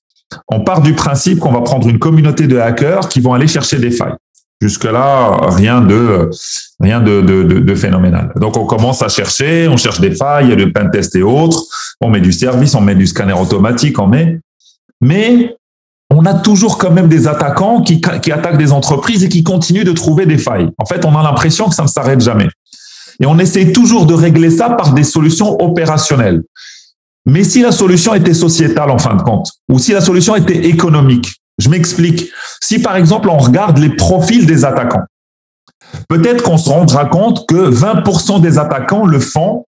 [0.48, 3.80] on part du principe qu'on va prendre une communauté de hackers qui vont aller chercher
[3.80, 4.16] des failles.
[4.62, 6.30] Jusque-là, rien de
[6.80, 8.32] rien de, de, de, phénoménal.
[8.38, 11.64] Donc, on commence à chercher, on cherche des failles, il y a pentest et autres,
[12.02, 14.40] on met du service, on met du scanner automatique, on met.
[15.00, 15.57] Mais
[16.18, 19.84] on a toujours quand même des attaquants qui, qui attaquent des entreprises et qui continuent
[19.84, 20.70] de trouver des failles.
[20.80, 22.48] En fait, on a l'impression que ça ne s'arrête jamais.
[23.22, 26.44] Et on essaie toujours de régler ça par des solutions opérationnelles.
[27.28, 30.66] Mais si la solution était sociétale en fin de compte, ou si la solution était
[30.68, 32.30] économique, je m'explique.
[32.62, 35.04] Si par exemple on regarde les profils des attaquants,
[36.08, 39.66] peut-être qu'on se rendra compte que 20% des attaquants le font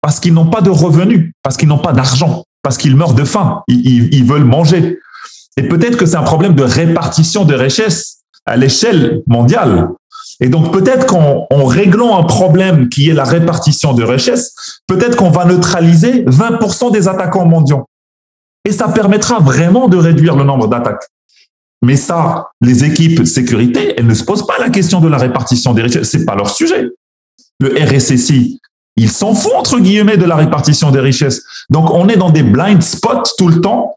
[0.00, 3.24] parce qu'ils n'ont pas de revenus, parce qu'ils n'ont pas d'argent, parce qu'ils meurent de
[3.24, 4.98] faim, ils, ils veulent manger.
[5.56, 9.88] Et peut-être que c'est un problème de répartition de richesses à l'échelle mondiale.
[10.40, 15.30] Et donc peut-être qu'en réglant un problème qui est la répartition de richesses, peut-être qu'on
[15.30, 17.84] va neutraliser 20% des attaquants mondiaux.
[18.64, 21.04] Et ça permettra vraiment de réduire le nombre d'attaques.
[21.82, 25.74] Mais ça, les équipes sécurité, elles ne se posent pas la question de la répartition
[25.74, 26.10] des richesses.
[26.10, 26.88] C'est pas leur sujet.
[27.60, 28.60] Le RSSI,
[28.96, 31.42] ils s'en font entre guillemets de la répartition des richesses.
[31.70, 33.96] Donc on est dans des blind spots tout le temps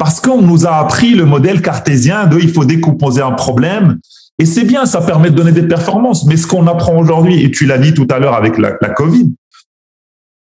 [0.00, 3.98] parce qu'on nous a appris le modèle cartésien de il faut décomposer un problème
[4.38, 6.24] et c'est bien, ça permet de donner des performances.
[6.24, 9.34] Mais ce qu'on apprend aujourd'hui, et tu l'as dit tout à l'heure avec la, Covid,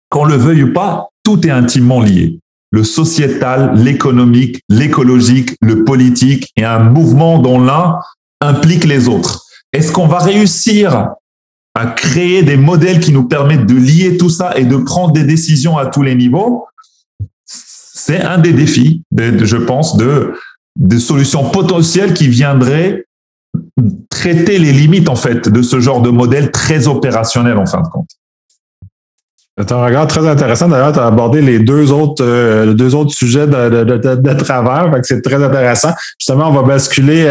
[0.09, 2.41] qu'on le veuille ou pas, tout est intimement lié.
[2.71, 7.97] Le sociétal, l'économique, l'écologique, le politique et un mouvement dont l'un
[8.41, 9.45] implique les autres.
[9.71, 11.11] Est-ce qu'on va réussir
[11.73, 15.23] à créer des modèles qui nous permettent de lier tout ça et de prendre des
[15.23, 16.65] décisions à tous les niveaux?
[18.07, 20.33] C'est un des défis, je pense, de,
[20.77, 23.03] de solutions potentielles qui viendraient
[24.09, 27.87] traiter les limites en fait de ce genre de modèle très opérationnel en fin de
[27.89, 28.07] compte.
[29.59, 30.69] C'est un regard très intéressant.
[30.69, 34.91] D'ailleurs, tu as abordé les deux autres, euh, deux autres sujets de, de, de, travers.
[35.01, 35.93] c'est très intéressant.
[36.19, 37.27] Justement, on va basculer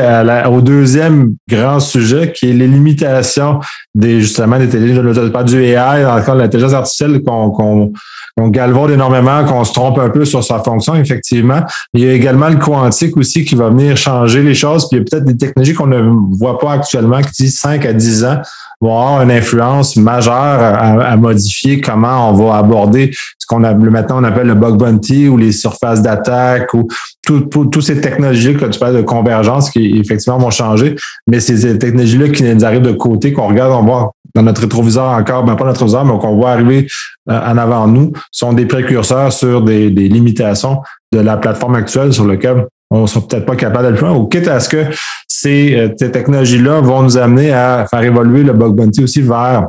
[0.50, 3.60] au deuxième grand sujet qui est les limitations
[3.94, 7.92] des, justement, des pas du AI, dans le cas de l'intelligence artificielle qu'on
[8.38, 11.60] on galvaude énormément, qu'on se trompe un peu sur sa fonction, effectivement.
[11.94, 14.88] Il y a également le quantique aussi qui va venir changer les choses.
[14.88, 17.86] Puis il y a peut-être des technologies qu'on ne voit pas actuellement qui disent 5
[17.86, 18.42] à 10 ans
[18.80, 24.20] vont avoir une influence majeure à, modifier comment on va aborder ce qu'on a maintenant
[24.20, 26.86] on appelle le bug bounty ou les surfaces d'attaque ou
[27.24, 32.28] toutes ces technologies que tu parles de convergence qui effectivement vont changer, mais ces technologies-là
[32.28, 35.64] qui nous arrivent de côté, qu'on regarde, on voit dans notre rétroviseur encore, ben pas
[35.64, 36.86] notre rétroviseur, mais qu'on voit arriver
[37.30, 42.12] euh, en avant nous, sont des précurseurs sur des, des limitations de la plateforme actuelle
[42.12, 44.68] sur laquelle on ne sera peut-être pas capable de le faire, ou quitte à ce
[44.68, 44.84] que
[45.26, 49.68] ces, euh, ces technologies-là vont nous amener à faire évoluer le bug bounty aussi vers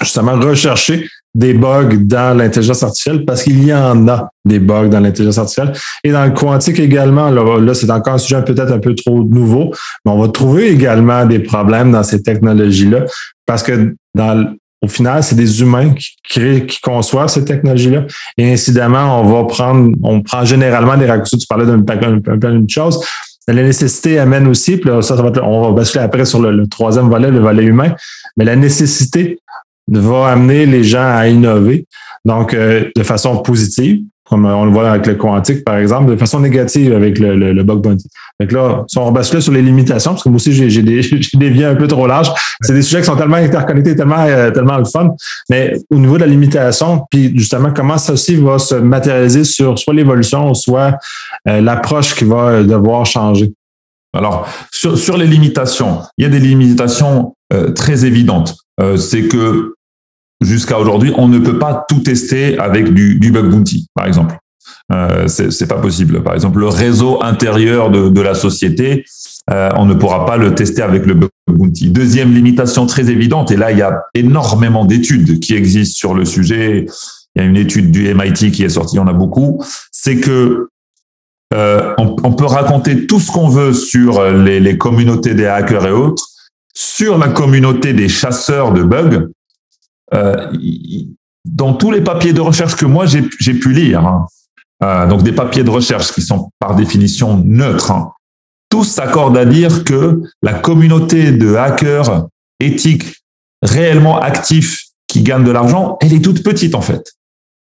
[0.00, 5.00] justement rechercher des bugs dans l'intelligence artificielle parce qu'il y en a des bugs dans
[5.00, 5.72] l'intelligence artificielle.
[6.02, 9.22] Et dans le quantique également, là, là c'est encore un sujet peut-être un peu trop
[9.22, 9.70] nouveau,
[10.04, 13.04] mais on va trouver également des problèmes dans ces technologies-là
[13.44, 18.04] parce que dans au final, c'est des humains qui créent, qui conçoivent ces technologies-là.
[18.36, 21.38] Et incidemment, on va prendre, on prend généralement des raccourcis.
[21.38, 23.00] Tu parlais d'une chose.
[23.48, 27.38] La nécessité amène aussi, puis ça, on va basculer après sur le, troisième volet, le
[27.38, 27.94] volet humain.
[28.36, 29.38] Mais la nécessité
[29.88, 31.86] va amener les gens à innover,
[32.24, 36.16] donc euh, de façon positive, comme on le voit avec le quantique, par exemple, de
[36.16, 38.08] façon négative avec le, le, bug bounty.
[38.40, 41.00] Donc là, si on bascule sur les limitations, parce que moi aussi, j'ai des,
[41.34, 44.78] dévié un peu trop large, c'est des sujets qui sont tellement interconnectés, tellement, euh, tellement
[44.78, 45.10] le fun,
[45.48, 49.78] mais au niveau de la limitation, puis justement, comment ça aussi va se matérialiser sur
[49.78, 50.98] soit l'évolution, soit
[51.48, 53.52] euh, l'approche qui va devoir changer?
[54.12, 57.34] Alors, sur, sur les limitations, il y a des limitations
[57.76, 58.56] très évidente.
[58.96, 59.75] c'est que
[60.40, 64.36] jusqu'à aujourd'hui, on ne peut pas tout tester avec du, du bug bounty, par exemple.
[64.92, 66.22] Euh, c'est pas possible.
[66.22, 69.04] Par exemple, le réseau intérieur de, la société,
[69.50, 71.90] euh, on ne pourra pas le tester avec le bug bounty.
[71.90, 76.24] Deuxième limitation très évidente, et là il y a énormément d'études qui existent sur le
[76.24, 76.86] sujet.
[77.34, 79.62] Il y a une étude du MIT qui est sortie, on a beaucoup.
[79.90, 80.68] C'est que
[81.54, 86.26] euh, on, peut raconter tout ce qu'on veut sur les communautés des hackers et autres,
[86.74, 89.28] sur la communauté des chasseurs de bugs.
[90.14, 90.52] Euh,
[91.44, 94.26] dans tous les papiers de recherche que moi j'ai pu lire, hein,
[94.82, 98.12] euh, donc des papiers de recherche qui sont par définition neutres, hein,
[98.68, 102.26] tous s'accordent à dire que la communauté de hackers
[102.60, 103.22] éthiques
[103.62, 107.12] réellement actifs qui gagnent de l'argent, elle est toute petite en fait.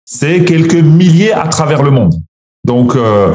[0.05, 2.15] C'est quelques milliers à travers le monde.
[2.65, 3.35] Donc euh,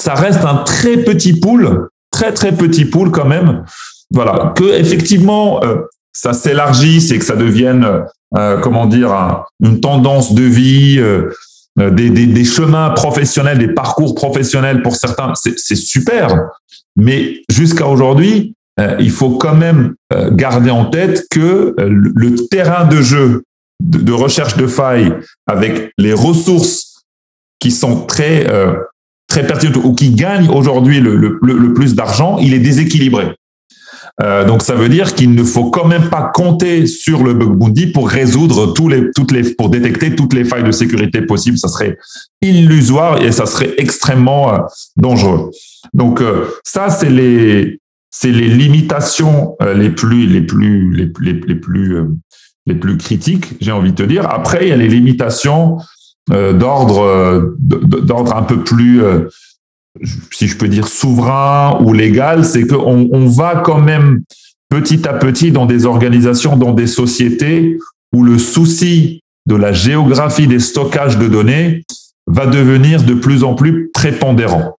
[0.00, 3.64] ça reste un très petit pool, très très petit pool quand même.
[4.10, 8.04] Voilà, que effectivement euh, ça s'élargisse et que ça devienne,
[8.36, 11.30] euh, comment dire, une tendance de vie, euh,
[11.76, 16.50] des, des, chemins professionnels, des parcours professionnels pour certains, c'est super.
[16.96, 22.34] Mais jusqu'à aujourd'hui, euh, il faut quand même euh, garder en tête que euh, le
[22.48, 23.44] terrain de jeu
[23.80, 25.12] de, recherche de failles
[25.46, 27.02] avec les ressources
[27.60, 28.46] qui sont très
[29.28, 33.34] pertinentes ou qui gagnent aujourd'hui le, plus d'argent, il est déséquilibré.
[34.22, 37.92] Euh, donc ça veut dire qu'il ne faut quand même pas compter sur le bug
[37.92, 41.58] pour résoudre tous les, toutes les, pour détecter toutes les failles de sécurité possibles.
[41.58, 41.98] Ça serait
[42.40, 44.58] illusoire et ça serait extrêmement euh,
[44.96, 45.50] dangereux.
[45.94, 51.54] Donc euh, ça c'est les c'est les limitations les plus les plus les, les, les
[51.56, 51.98] plus
[52.66, 54.30] les plus critiques, j'ai envie de te dire.
[54.30, 55.78] Après il y a les limitations
[56.30, 59.02] d'ordre d'ordre un peu plus
[60.32, 64.22] si je peux dire, souverain ou légal, c'est qu'on on va quand même
[64.68, 67.78] petit à petit dans des organisations, dans des sociétés
[68.12, 71.84] où le souci de la géographie des stockages de données
[72.26, 74.76] va devenir de plus en plus prépondérant.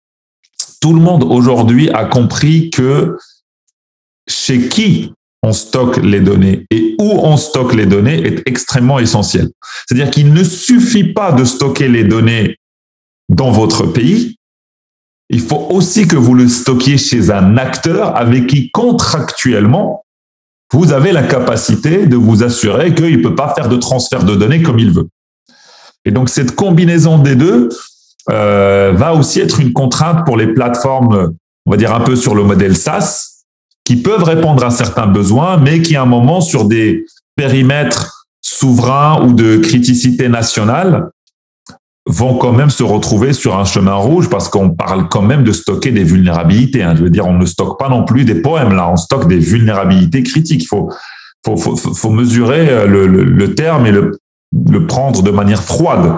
[0.82, 3.18] Tout le monde aujourd'hui a compris que
[4.28, 9.50] chez qui on stocke les données et où on stocke les données est extrêmement essentiel.
[9.86, 12.58] C'est-à-dire qu'il ne suffit pas de stocker les données
[13.30, 14.38] dans votre pays,
[15.36, 20.06] il faut aussi que vous le stockiez chez un acteur avec qui contractuellement,
[20.72, 24.34] vous avez la capacité de vous assurer qu'il ne peut pas faire de transfert de
[24.34, 25.10] données comme il veut.
[26.06, 27.68] Et donc cette combinaison des deux
[28.32, 31.34] euh, va aussi être une contrainte pour les plateformes,
[31.66, 33.44] on va dire un peu sur le modèle SaaS,
[33.84, 39.22] qui peuvent répondre à certains besoins, mais qui à un moment sur des périmètres souverains
[39.26, 41.10] ou de criticité nationale
[42.08, 45.52] vont quand même se retrouver sur un chemin rouge parce qu'on parle quand même de
[45.52, 46.84] stocker des vulnérabilités.
[46.84, 46.94] Hein.
[46.96, 49.40] Je veux dire, on ne stocke pas non plus des poèmes là, on stocke des
[49.40, 50.64] vulnérabilités critiques.
[50.64, 50.90] Il faut,
[51.46, 54.12] faut, faut, faut mesurer euh, le, le, le, terme et le,
[54.70, 56.18] le prendre de manière froide.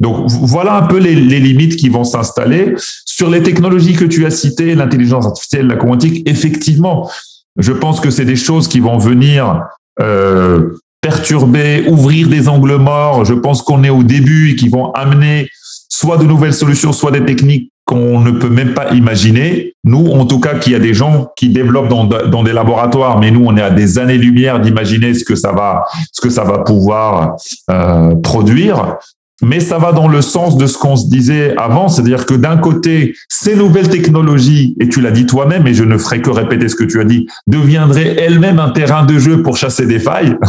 [0.00, 2.74] Donc voilà un peu les, les limites qui vont s'installer.
[3.06, 7.08] Sur les technologies que tu as citées, l'intelligence artificielle, la quantique, effectivement,
[7.56, 9.62] je pense que c'est des choses qui vont venir
[10.00, 10.70] euh,
[11.04, 13.26] perturber, ouvrir des angles morts.
[13.26, 15.50] Je pense qu'on est au début et qui vont amener
[15.90, 19.74] soit de nouvelles solutions, soit des techniques qu'on ne peut même pas imaginer.
[19.84, 23.30] Nous, en tout cas, qu'il y a des gens qui développent dans, des laboratoires, mais
[23.30, 26.60] nous, on est à des années-lumière d'imaginer ce que ça va, ce que ça va
[26.60, 27.36] pouvoir
[27.70, 28.96] euh, produire
[29.42, 32.56] mais ça va dans le sens de ce qu'on se disait avant, c'est-à-dire que d'un
[32.56, 36.68] côté, ces nouvelles technologies, et tu l'as dit toi-même, et je ne ferai que répéter
[36.68, 40.36] ce que tu as dit, deviendraient elles-mêmes un terrain de jeu pour chasser des failles.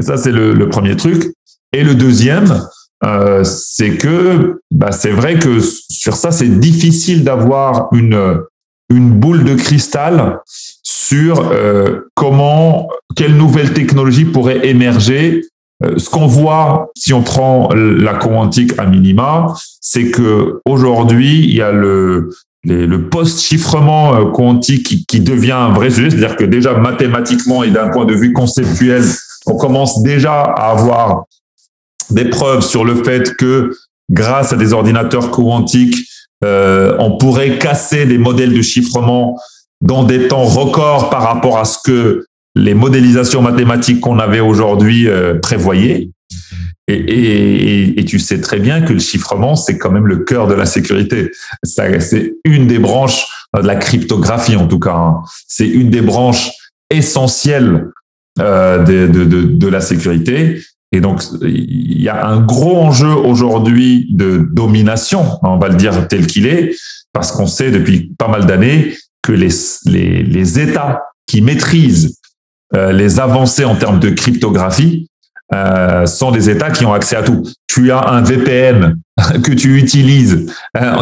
[0.00, 1.34] Et ça, c'est le, premier truc.
[1.74, 2.62] Et le deuxième,
[3.04, 8.38] euh, c'est que bah, c'est vrai que sur ça, c'est difficile d'avoir une,
[8.88, 10.38] une boule de cristal
[10.82, 15.42] sur euh, comment, quelle nouvelle technologie pourrait émerger
[15.96, 21.62] ce qu'on voit, si on prend la quantique à minima, c'est que aujourd'hui, il y
[21.62, 22.30] a le,
[22.64, 27.70] le post-chiffrement euh, quantique qui, qui, devient un vrai sujet, c'est-à-dire que déjà mathématiquement et
[27.70, 29.02] d'un point de vue conceptuel,
[29.46, 31.24] on commence déjà à avoir
[32.10, 33.72] des preuves sur le fait que
[34.10, 35.96] grâce à des ordinateurs quantiques,
[36.44, 39.38] euh, on pourrait casser des modèles de chiffrement
[39.80, 45.08] dans des temps records par rapport à ce que les modélisations mathématiques qu'on avait aujourd'hui
[45.08, 46.10] euh, prévoyaient.
[46.88, 50.48] Et, et, et, tu sais très bien que le chiffrement, c'est quand même le cœur
[50.48, 51.30] de la sécurité.
[51.62, 53.24] C'est une des branches
[53.56, 54.94] de la cryptographie, en tout cas.
[54.94, 55.22] Hein.
[55.46, 56.50] C'est une des branches
[56.90, 57.88] essentielles
[58.40, 60.60] euh, de, de, de, de, la sécurité.
[60.90, 66.08] Et donc, il y a un gros enjeu aujourd'hui de domination, on va le dire
[66.08, 66.74] tel qu'il est,
[67.12, 69.50] parce qu'on sait depuis pas mal d'années que les,
[69.86, 72.18] les, les États qui maîtrisent
[72.74, 75.08] les avancées en termes de cryptographie
[76.06, 77.42] sont des États qui ont accès à tout.
[77.66, 78.96] Tu as un VPN
[79.42, 80.46] que tu utilises,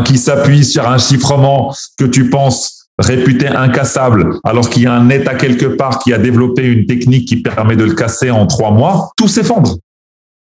[0.05, 5.09] qui s'appuie sur un chiffrement que tu penses réputé incassable, alors qu'il y a un
[5.09, 8.71] État quelque part qui a développé une technique qui permet de le casser en trois
[8.71, 9.77] mois, tout s'effondre.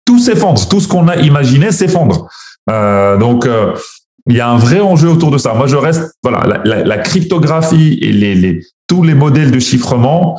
[0.04, 0.66] Tout s'effondre.
[0.68, 2.28] Tout ce qu'on a imaginé s'effondre.
[2.70, 3.74] Euh, donc, euh,
[4.28, 5.54] il y a un vrai enjeu autour de ça.
[5.54, 10.38] Moi, je reste, voilà, la, cryptographie et les, tous les modèles de chiffrement,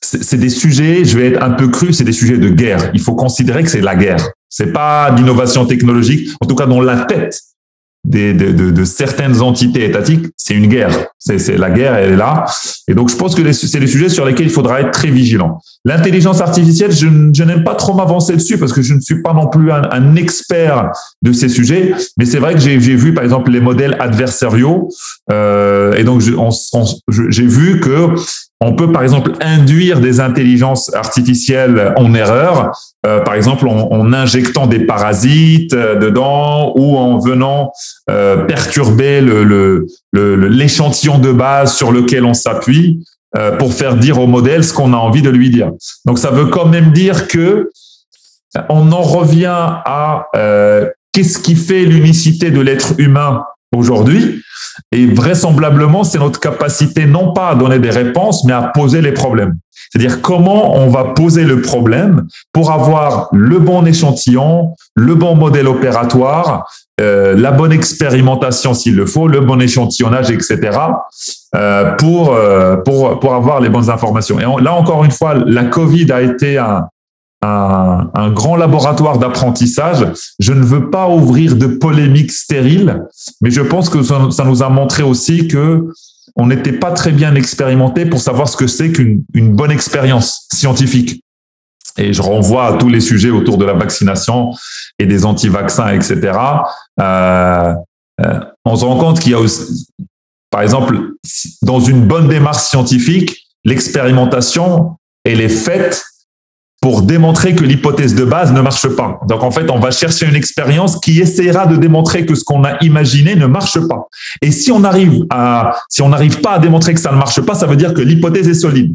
[0.00, 2.90] c'est des sujets, je vais être un peu cru, c'est des sujets de guerre.
[2.94, 4.30] Il faut considérer que c'est la guerre.
[4.48, 7.40] C'est pas d'innovation technologique, en tout cas dans la tête
[8.08, 10.90] de, de, certaines entités étatiques, c'est une guerre.
[11.18, 12.46] C'est la guerre, elle est là.
[12.88, 15.60] Et donc, je pense que c'est des sujets sur lesquels il faudra être très vigilant.
[15.84, 19.48] L'intelligence artificielle, je, n'aime pas trop m'avancer dessus parce que je ne suis pas non
[19.48, 20.90] plus un, expert
[21.22, 21.94] de ces sujets.
[22.16, 24.88] Mais c'est vrai que j'ai vu, par exemple, les modèles adversariaux.
[25.30, 28.14] Euh, et donc, j'ai vu que
[28.60, 32.72] on peut, par exemple, induire des intelligences artificielles en erreur,
[33.06, 37.72] euh, par exemple en, injectant des parasites euh, dedans ou en venant
[38.10, 39.20] euh, perturber
[40.12, 43.04] l'échantillon de base sur lequel on s'appuie
[43.58, 45.70] pour faire dire au modèle ce qu'on a envie de lui dire.
[46.06, 47.70] Donc, ça veut quand même dire que
[48.70, 50.26] on en revient à
[51.12, 53.44] qu'est-ce qui fait l'unicité de l'être humain
[53.76, 54.42] aujourd'hui?
[54.92, 59.12] Et vraisemblablement, c'est notre capacité non pas à donner des réponses, mais à poser les
[59.12, 59.58] problèmes.
[59.90, 65.66] C'est-à-dire comment on va poser le problème pour avoir le bon échantillon, le bon modèle
[65.68, 66.68] opératoire,
[67.00, 70.78] euh, la bonne expérimentation s'il le faut, le bon échantillonnage, etc.
[71.54, 74.38] Euh, pour, euh, pour, pour avoir les bonnes informations.
[74.40, 76.88] Et là, encore une fois, la Covid a été un,
[77.42, 80.06] un, grand laboratoire d'apprentissage.
[80.40, 83.04] Je ne veux pas ouvrir de polémiques stériles,
[83.40, 85.88] mais je pense que ça nous a montré aussi que
[86.38, 90.46] on n'était pas très bien expérimenté pour savoir ce que c'est qu'une une bonne expérience
[90.52, 91.22] scientifique.
[91.98, 94.54] Et je renvoie à tous les sujets autour de la vaccination
[95.00, 96.38] et des anti-vaccins, etc.
[97.00, 97.74] Euh,
[98.20, 99.88] euh, on se rend compte qu'il y a aussi,
[100.50, 100.96] par exemple,
[101.62, 106.04] dans une bonne démarche scientifique, l'expérimentation, elle est faite
[106.80, 109.18] pour démontrer que l'hypothèse de base ne marche pas.
[109.28, 112.62] Donc en fait, on va chercher une expérience qui essaiera de démontrer que ce qu'on
[112.64, 114.06] a imaginé ne marche pas.
[114.42, 117.40] Et si on arrive à, si on n'arrive pas à démontrer que ça ne marche
[117.40, 118.94] pas, ça veut dire que l'hypothèse est solide.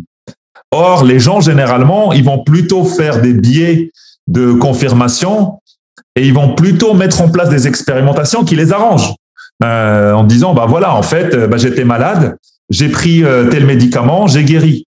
[0.71, 3.91] Or, les gens généralement, ils vont plutôt faire des biais
[4.27, 5.59] de confirmation
[6.15, 9.13] et ils vont plutôt mettre en place des expérimentations qui les arrangent.
[9.63, 12.37] Euh, en disant, bah voilà, en fait, bah, j'étais malade,
[12.69, 14.85] j'ai pris euh, tel médicament, j'ai guéri.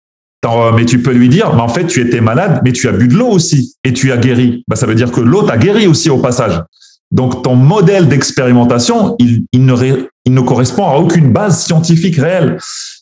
[0.46, 2.92] Euh, mais tu peux lui dire, mais en fait, tu étais malade, mais tu as
[2.92, 4.64] bu de l'eau aussi et tu as guéri.
[4.68, 6.62] Bah, ça veut dire que l'eau t'a guéri aussi au passage.
[7.11, 9.74] Donc, ton modèle d'expérimentation, il, il, ne
[10.24, 12.57] il ne correspond à aucune base scientifique réelle.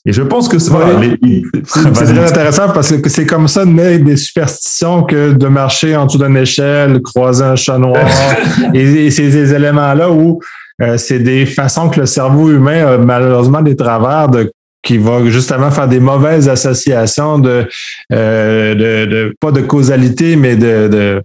[0.06, 0.70] Et je pense que c'est
[1.92, 6.06] très intéressant parce que c'est comme ça de mettre des superstitions que de marcher en
[6.06, 8.06] dessous d'une échelle, croiser un chat noir
[8.74, 10.40] et, ces éléments-là où
[10.80, 14.50] euh, c'est des façons que le cerveau humain a malheureusement des travers de
[14.82, 17.68] qui va justement faire des mauvaises associations de,
[18.12, 21.22] euh, de, pas de causalité, mais de,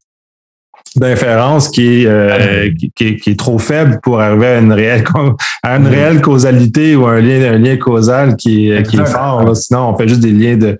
[0.95, 5.03] d'inférence qui, euh, qui, qui, est trop faible pour arriver à une réelle,
[5.63, 9.55] à une réelle causalité ou un lien, un lien causal qui, qui est fort.
[9.55, 10.77] Sinon, on fait juste des liens de,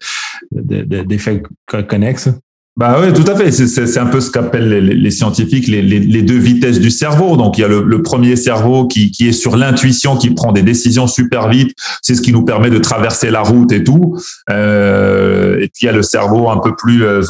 [0.51, 1.41] d'effets
[1.87, 2.29] connexes.
[2.75, 3.51] Bah oui, tout à fait.
[3.51, 7.37] C'est un peu ce qu'appellent les, scientifiques les, les, deux vitesses du cerveau.
[7.37, 10.63] Donc il y a le, premier cerveau qui, qui est sur l'intuition, qui prend des
[10.63, 11.75] décisions super vite.
[12.01, 14.17] C'est ce qui nous permet de traverser la route et tout.
[14.49, 17.21] Euh, et puis il y a le cerveau un peu plus euh,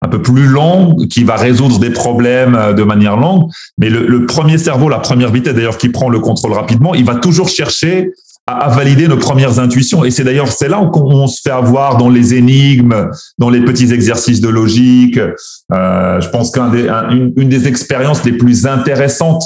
[0.00, 3.50] un peu plus long qui va résoudre des problèmes euh, de manière longue.
[3.78, 7.04] Mais le, le premier cerveau, la première vitesse d'ailleurs, qui prend le contrôle rapidement, il
[7.04, 8.10] va toujours chercher
[8.46, 10.04] à, valider nos premières intuitions.
[10.04, 13.60] Et c'est d'ailleurs, c'est là où on se fait avoir dans les énigmes, dans les
[13.60, 15.18] petits exercices de logique.
[15.18, 16.88] Euh, je pense qu'une des,
[17.36, 19.44] une des expériences les plus intéressantes,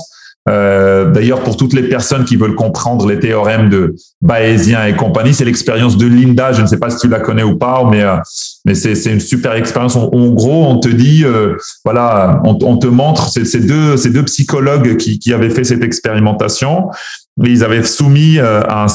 [0.48, 5.34] euh, d'ailleurs pour toutes les personnes qui veulent comprendre les théorèmes de Bayésien et compagnie,
[5.34, 6.52] c'est l'expérience de Linda.
[6.52, 8.16] Je ne sais pas si tu la connais ou pas, mais euh,
[8.64, 9.96] mais c'est une super expérience.
[9.96, 14.24] En, gros, on te dit, euh, voilà, on, on, te montre ces deux ces deux
[14.24, 16.90] psychologues qui qui avaient fait cette expérimentation
[17.44, 18.86] ils avaient soumis euh, à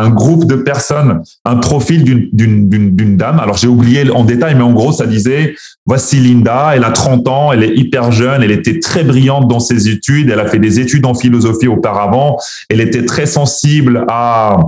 [0.00, 3.40] un, groupe de personnes un profil d'une dame.
[3.40, 5.54] Alors j'ai oublié en détail, mais en gros ça disait
[5.86, 9.60] voici Linda, elle a 30 ans, elle est hyper jeune, elle était très brillante dans
[9.60, 12.36] ses études, elle a fait des études en philosophie auparavant,
[12.68, 14.58] elle était très sensible à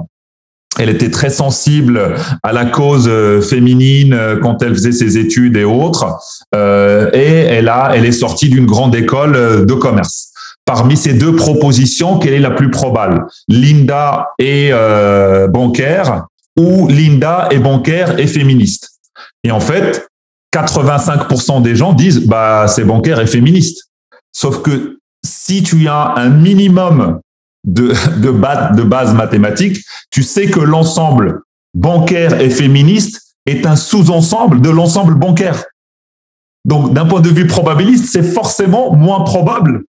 [0.78, 2.14] elle était très sensible
[2.44, 6.06] à la cause euh, féminine euh, quand elle faisait ses études et autres,
[6.54, 10.32] et elle a, elle est sortie d'une grande école de commerce
[10.68, 13.26] parmi ces deux propositions, quelle est la plus probable?
[13.48, 16.26] Linda est euh, bancaire
[16.58, 18.90] ou Linda est bancaire et féministe?
[19.44, 20.06] Et en fait,
[20.54, 23.88] 85% des gens disent bah c'est bancaire et féministe.
[24.30, 27.20] Sauf que si tu as un minimum
[27.66, 29.78] de, de, de base mathématique,
[30.10, 31.40] tu sais que l'ensemble
[31.72, 35.64] bancaire et féministe est un sous-ensemble de l'ensemble bancaire.
[36.66, 39.84] Donc, d'un point de vue probabiliste, c'est forcément moins probable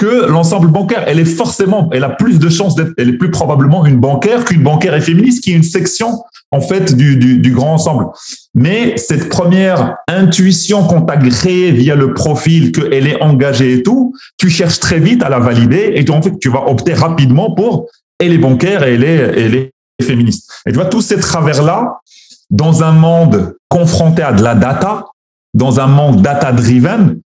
[0.00, 1.04] que l'ensemble bancaire.
[1.06, 4.46] Elle est forcément, elle a plus de chances d'être, elle est plus probablement une bancaire
[4.46, 8.06] qu'une bancaire et féministe, qui est une section, en fait, du, du, grand ensemble.
[8.54, 14.14] Mais cette première intuition qu'on t'a créée via le profil, qu'elle est engagée et tout,
[14.38, 17.86] tu cherches très vite à la valider et en fait, tu vas opter rapidement pour
[18.18, 19.72] elle est bancaire et elle est, elle est
[20.02, 20.50] féministe.
[20.64, 22.00] Et tu vois, tous ces travers-là,
[22.48, 25.04] dans un monde confronté à de la data,
[25.52, 27.20] dans un monde data-driven,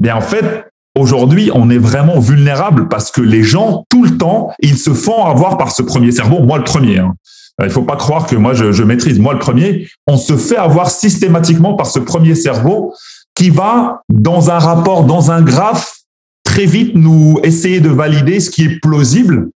[0.00, 0.65] bien en fait,
[0.96, 5.26] Aujourd'hui, on est vraiment vulnérable parce que les gens, tout le temps, ils se font
[5.26, 6.40] avoir par ce premier cerveau.
[6.40, 6.98] Moi, le premier.
[6.98, 7.14] Hein.
[7.62, 9.18] Il faut pas croire que moi, je, je, maîtrise.
[9.18, 12.94] Moi, le premier, on se fait avoir systématiquement par ce premier cerveau
[13.34, 15.96] qui va, dans un rapport, dans un graphe,
[16.44, 19.50] très vite nous essayer de valider ce qui est plausible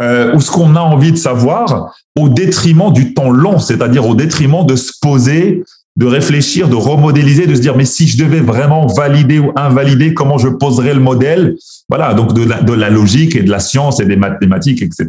[0.00, 4.14] euh, ou ce qu'on a envie de savoir au détriment du temps long, c'est-à-dire au
[4.14, 5.62] détriment de se poser,
[5.96, 10.14] de réfléchir, de remodéliser, de se dire mais si je devais vraiment valider ou invalider,
[10.14, 11.56] comment je poserais le modèle?
[11.88, 15.08] Voilà, donc de la, logique et de la science et des mathématiques, etc.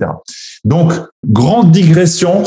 [0.66, 0.94] Donc
[1.26, 2.44] grande digression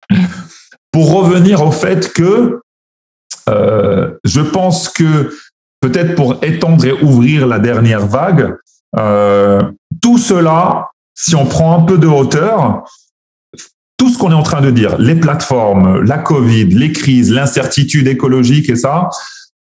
[0.90, 2.60] pour revenir au fait que
[3.48, 5.30] euh, je pense que
[5.80, 8.56] peut-être pour étendre et ouvrir la dernière vague,
[8.98, 9.62] euh,
[10.02, 12.82] tout cela, si on prend un peu de hauteur,
[13.96, 18.06] tout ce qu'on est en train de dire, les plateformes, la Covid, les crises, l'incertitude
[18.08, 19.08] écologique et ça,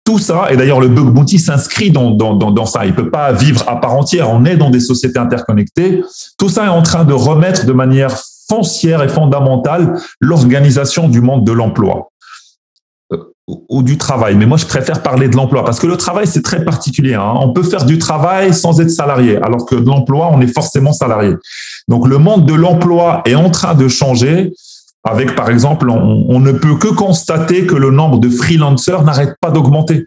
[0.05, 3.09] tout ça, et d'ailleurs le bug bounty s'inscrit dans, dans, dans, dans, ça, il peut
[3.09, 6.03] pas vivre à part entière, on est dans des sociétés interconnectées,
[6.38, 8.19] tout ça est en train de remettre de manière
[8.49, 12.09] foncière et fondamentale l'organisation du monde de l'emploi
[13.47, 14.36] ou du travail.
[14.36, 17.14] Mais moi, je préfère parler de l'emploi parce que le travail, c'est très particulier.
[17.14, 17.34] Hein.
[17.41, 20.93] On peut faire du travail sans être salarié, alors que de l'emploi, on est forcément
[20.93, 21.36] salarié.
[21.88, 24.53] Donc, le monde de l'emploi est en train de changer.
[25.05, 29.51] Avec, par exemple, on, ne peut que constater que le nombre de freelancers n'arrête pas
[29.51, 30.05] d'augmenter.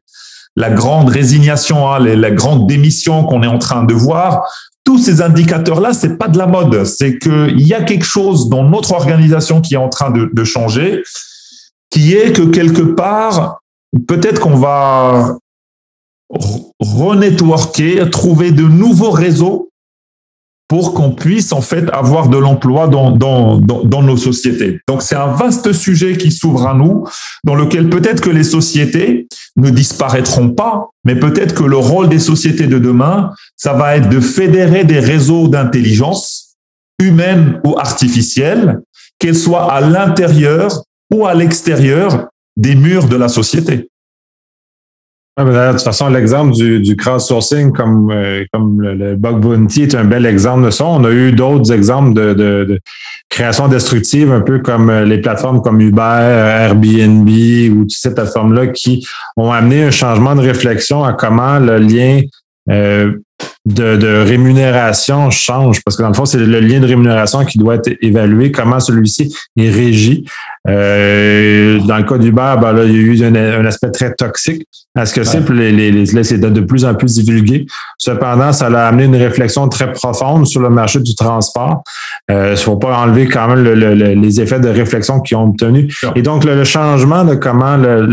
[0.59, 4.45] La grande résignation, hein, la grande démission qu'on est en train de voir,
[4.85, 6.85] tous ces indicateurs-là, c'est pas de la mode.
[6.85, 11.03] C'est qu'il y a quelque chose dans notre organisation qui est en train de changer
[11.91, 13.61] qui est que quelque part,
[14.07, 15.39] peut-être qu'on va
[16.81, 19.71] renetworker, trouver de nouveaux réseaux
[20.69, 23.13] pour qu'on puisse en fait avoir de l'emploi dans,
[24.03, 24.81] nos sociétés.
[24.89, 27.07] Donc c'est un vaste sujet qui s'ouvre à nous,
[27.45, 32.19] dans lequel peut-être que les sociétés ne disparaîtront pas, mais peut-être que le rôle des
[32.19, 36.57] sociétés de demain, ça va être de fédérer des réseaux d'intelligence
[37.01, 38.81] humaine ou artificielle,
[39.21, 40.83] qu'elles soient à l'intérieur
[41.13, 43.89] ou à l'extérieur des murs de la société.
[45.39, 50.25] de toute façon, l'exemple du, crowdsourcing comme, euh, comme le, bug bounty est un bel
[50.25, 50.87] exemple de ça.
[50.87, 52.81] On a eu d'autres exemples de, de, de,
[53.29, 58.69] création destructive, un peu comme euh, les plateformes comme Uber, Airbnb ou toutes ces plateformes-là
[58.69, 62.23] qui ont amené un changement de réflexion à comment le lien
[62.71, 63.13] euh,
[63.67, 67.59] de, de, rémunération change parce que dans le fond, c'est le lien de rémunération qui
[67.59, 70.25] doit être évalué, comment celui-ci est régi.
[70.69, 74.67] Euh, dans le cas d'Uber, ben là, il y a eu un, aspect très toxique
[74.97, 77.67] à ce que c'est, les, les, là, c'est de plus en plus divulgué.
[77.99, 81.83] Cependant, ça a amené une réflexion très profonde sur le marché du transport.
[82.29, 85.49] Il euh, ne faut pas enlever quand même le, les effets de réflexion qu'ils ont
[85.49, 85.95] obtenus.
[86.15, 88.07] Et donc, le, changement de comment le,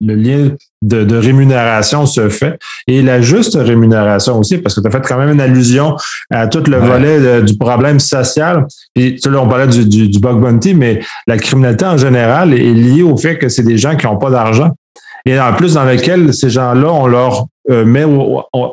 [0.00, 0.50] lien
[0.82, 3.97] de, de rémunération se fait et la juste rémunération
[4.38, 5.96] aussi, parce que tu as fait quand même une allusion
[6.32, 8.66] à tout le volet du problème social.
[8.94, 13.02] Et là, on parlait du, du, bug bounty, mais la criminalité en général est liée
[13.02, 14.70] au fait que c'est des gens qui n'ont pas d'argent.
[15.26, 18.04] Et en plus, dans lequel ces gens-là, on leur euh, met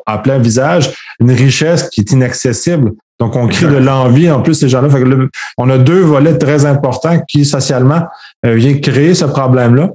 [0.05, 2.91] à plein visage une richesse qui est inaccessible.
[3.19, 4.29] Donc, on crée de l'envie.
[4.29, 4.87] En plus, ces gens-là,
[5.57, 8.03] on a deux volets très importants qui, socialement,
[8.45, 9.89] euh, viennent créer ce problème-là.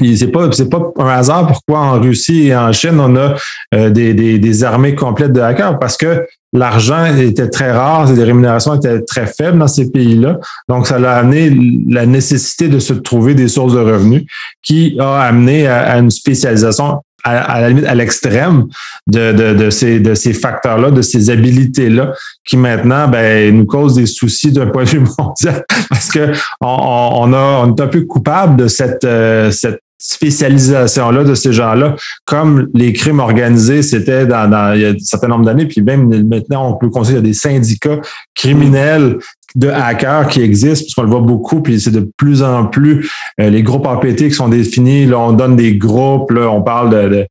[0.00, 3.34] C'est pas c'est pas un hasard pourquoi en Russie et en Chine on a
[3.74, 8.24] euh, des, des, des, armées complètes de hackers parce que l'argent était très rare, les
[8.24, 10.38] rémunérations étaient très faibles dans ces pays-là.
[10.68, 11.56] Donc ça a amené
[11.88, 14.24] la nécessité de se trouver des sources de revenus
[14.62, 18.66] qui a amené à, une spécialisation à, la limite à l'extrême
[19.06, 22.12] de, de, de, ces, de ces facteurs-là, de ces habilités-là,
[22.44, 26.66] qui maintenant ben, nous causent des soucis d'un point de vue mondial parce que on,
[26.68, 31.96] on, a, on est un peu coupable de cette, euh, cette spécialisation-là de ces gens-là,
[32.26, 36.08] comme les crimes organisés, c'était dans, il y a un certain nombre d'années, puis même
[36.28, 38.00] maintenant, on peut considérer des syndicats
[38.34, 39.18] criminels
[39.54, 43.08] de hackers qui existent, puisqu'on le voit beaucoup, puis c'est de plus en plus
[43.40, 45.06] euh, les groupes APT qui sont définis.
[45.06, 47.26] Là, on donne des groupes, là, on parle de,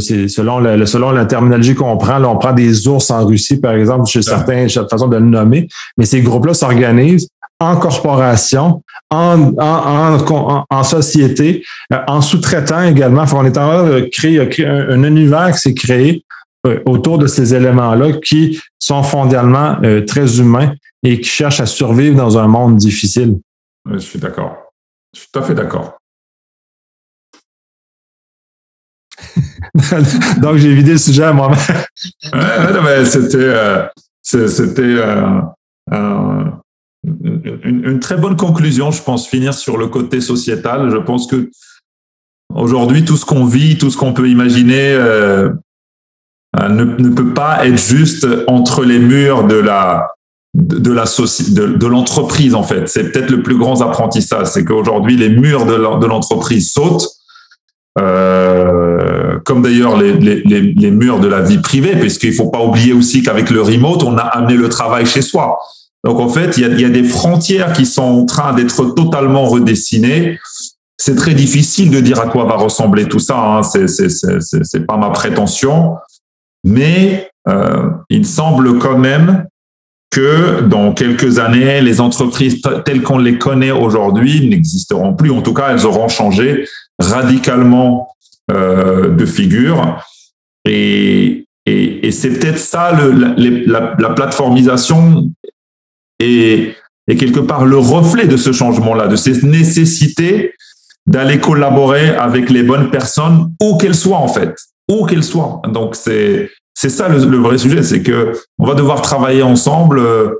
[0.00, 3.74] selon, le, selon la terminologie qu'on prend, là, on prend des ours en Russie, par
[3.74, 7.28] exemple, chez certains, façon de le nommer, mais ces groupes-là s'organisent
[7.64, 13.24] en corporation, en, en, en, société, euh, en sous-traitant également.
[13.32, 16.24] on est en train de créer, un, univers qui s'est créé
[16.66, 21.66] euh, autour de ces éléments-là qui sont fondamentalement euh, très humains et qui cherchent à
[21.66, 23.38] survivre dans un monde difficile.
[23.90, 24.56] Je suis d'accord.
[25.12, 25.98] Je suis tout à fait d'accord.
[30.40, 31.58] Donc, j'ai vidé le sujet à moi-même.
[33.04, 33.88] c'était,
[34.22, 34.96] c'était
[37.64, 40.90] une, très bonne conclusion, je pense, finir sur le côté sociétal.
[40.90, 41.50] Je pense que
[42.54, 45.50] aujourd'hui, tout ce qu'on vit, tout ce qu'on peut imaginer euh,
[46.60, 49.58] euh, ne, peut pas être juste entre les murs de
[51.86, 52.88] l'entreprise en fait.
[52.88, 57.08] C'est peut-être le plus grand apprentissage, c'est qu'aujourd'hui les murs de l'entreprise sautent,
[58.00, 63.50] euh, comme d'ailleurs les, murs de la vie privée, puisqu'il faut pas oublier aussi qu'avec
[63.50, 65.58] le remote, on a amené le travail chez soi.
[66.04, 70.38] Donc en fait, il y a, des frontières qui sont en train d'être totalement redessinées.
[70.96, 73.38] C'est très difficile de dire à quoi va ressembler tout ça.
[73.38, 73.62] Hein.
[73.62, 75.96] C'est c'est pas ma prétention,
[76.62, 79.46] mais euh, il semble quand même
[80.10, 85.30] que dans quelques années, les entreprises telles qu'on les connaît aujourd'hui n'existeront plus.
[85.30, 86.68] En tout cas, elles auront changé
[87.00, 88.14] radicalement
[88.50, 89.98] euh, de figure.
[90.64, 93.34] Et, et, et c'est peut-être ça le,
[93.66, 95.30] la, la, plateformisation
[96.20, 96.74] et,
[97.06, 100.54] quelque part le reflet de ce changement-là, de cette nécessité
[101.06, 104.54] d'aller collaborer avec les bonnes personnes, où qu'elles soient en fait,
[104.90, 105.60] où qu'elles soient.
[105.68, 110.30] Donc c'est c'est ça le, vrai sujet, c'est que on va devoir travailler ensemble, euh,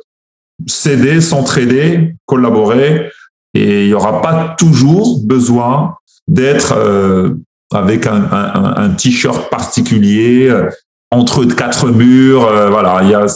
[0.66, 3.10] s'aider, s'entraider, collaborer,
[3.54, 5.94] et il n'y aura pas toujours besoin
[6.26, 7.34] d'être euh,
[7.72, 10.68] avec un, t-shirt particulier euh,
[11.12, 12.50] entre quatre murs.
[12.70, 13.28] voilà, il y a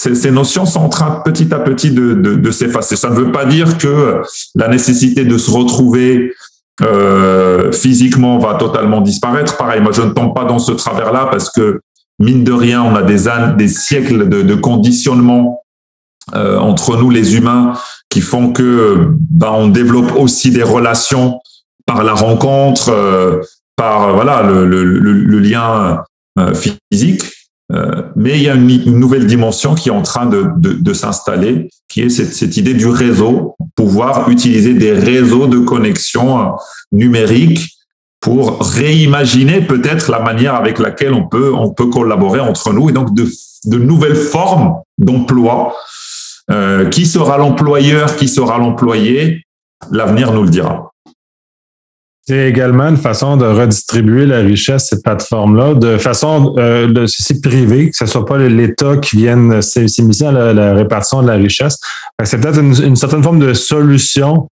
[0.00, 2.96] ces, notions sont en train petit à petit de, s'effacer.
[2.96, 4.22] Ça ne veut pas dire que
[4.54, 6.32] la nécessité de se retrouver
[6.82, 9.56] euh, physiquement va totalement disparaître.
[9.58, 11.80] Pareil, moi je ne tombe pas dans ce travers-là parce que
[12.18, 13.26] mine de rien, on a des,
[13.58, 15.62] des siècles de, conditionnement
[16.34, 17.74] euh, entre nous les humains
[18.08, 21.40] qui font que ben, on développe aussi des relations
[21.84, 23.40] par la rencontre, euh,
[23.76, 26.04] par voilà le lien
[26.90, 27.24] physique.
[27.72, 32.02] Euh, mais il y a une, nouvelle dimension qui est en train de, s'installer, qui
[32.02, 36.44] est cette, idée du réseau, pouvoir utiliser des réseaux de connexion euh,
[36.92, 37.76] numériques
[38.20, 42.92] pour réimaginer peut-être la manière avec laquelle on peut, on peut collaborer entre nous et
[42.92, 43.26] donc de,
[43.64, 45.74] de nouvelles formes d'emploi.
[46.50, 49.44] Euh, qui sera l'employeur, qui sera l'employé
[49.90, 50.90] L'avenir nous le dira.
[52.30, 57.90] C'est également une façon de redistribuer la richesse, cette plateforme-là, de façon euh, de, privé,
[57.90, 61.76] que ce soit pas l'État qui vienne s'immiscer à la, répartition de la richesse.
[62.22, 64.46] C'est peut-être une, certaine forme de solution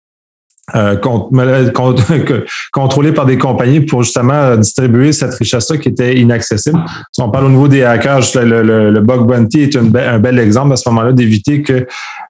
[0.75, 0.97] euh,
[3.15, 6.81] par des compagnies pour justement distribuer cette richesse-là qui était inaccessible.
[7.13, 10.73] Si on parle au niveau des hackers, le, le, bug bounty est un bel exemple
[10.73, 11.87] à ce moment-là d'éviter que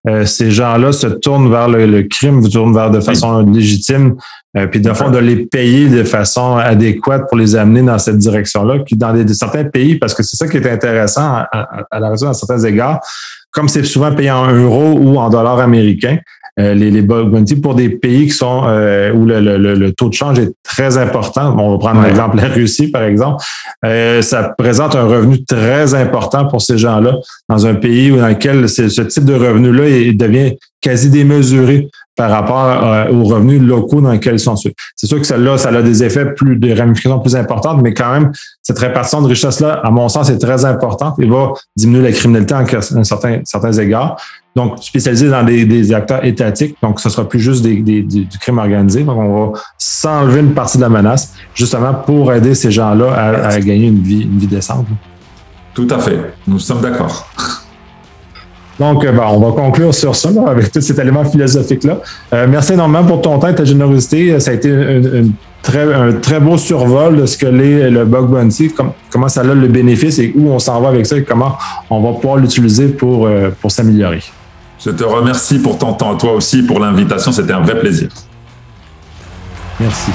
[0.09, 4.17] euh, ces gens-là se tournent vers le, le crime, se tournent vers de façon légitime
[4.57, 8.17] euh, puis de fond de les payer de façon adéquate pour les amener dans cette
[8.17, 8.79] direction-là.
[8.85, 12.29] Puis dans des, certains pays, parce que c'est ça qui est intéressant à, la raison
[12.29, 13.01] à certains égards,
[13.51, 16.19] comme c'est souvent payé en euros ou en dollars américains,
[16.59, 20.09] euh, les, les bounty pour des pays qui sont euh, où le, le, le, taux
[20.09, 21.55] de change est très important.
[21.57, 23.45] on va prendre un exemple la Russie, par exemple.
[23.85, 27.15] Euh, ça présente un revenu très important pour ces gens-là
[27.49, 33.23] dans un pays dans lequel ce type de revenu-là devient quasi démesuré par rapport aux
[33.23, 34.57] revenus locaux dans lesquels ils sont.
[34.57, 38.11] C'est sûr que celle-là, ça a des effets plus, des ramifications plus importantes, mais quand
[38.11, 42.13] même, cette répartition de richesse-là, à mon sens, est très importante et va diminuer la
[42.13, 44.21] criminalité en certains, certains égards.
[44.59, 49.05] Donc, spécialisé dans des, acteurs étatiques, donc ce sera plus juste des, du crime organisé.
[49.05, 53.13] Donc, on va s'enlever une partie de la menace, justement pour aider ces gens-là
[53.45, 54.87] à, gagner une vie, une vie décente.
[55.75, 56.19] Tout à fait.
[56.49, 57.31] Nous sommes d'accord.
[58.81, 62.01] Donc, euh, on va conclure sur ça, avec tout cet élément philosophique-là.
[62.33, 64.41] Euh, merci énormément pour ton temps et ta générosité.
[64.41, 64.71] Ça a été
[65.63, 68.73] très, un très beau survol de ce que l'est le bug bounty,
[69.11, 71.57] comment ça a le bénéfice et où on s'en va avec ça et comment
[71.91, 74.23] on va pouvoir l'utiliser pour, euh, pour s'améliorer.
[74.85, 77.33] Je te remercie pour ton temps, toi aussi, pour l'invitation.
[77.33, 78.09] C'était un vrai plaisir.
[79.81, 80.13] Merci.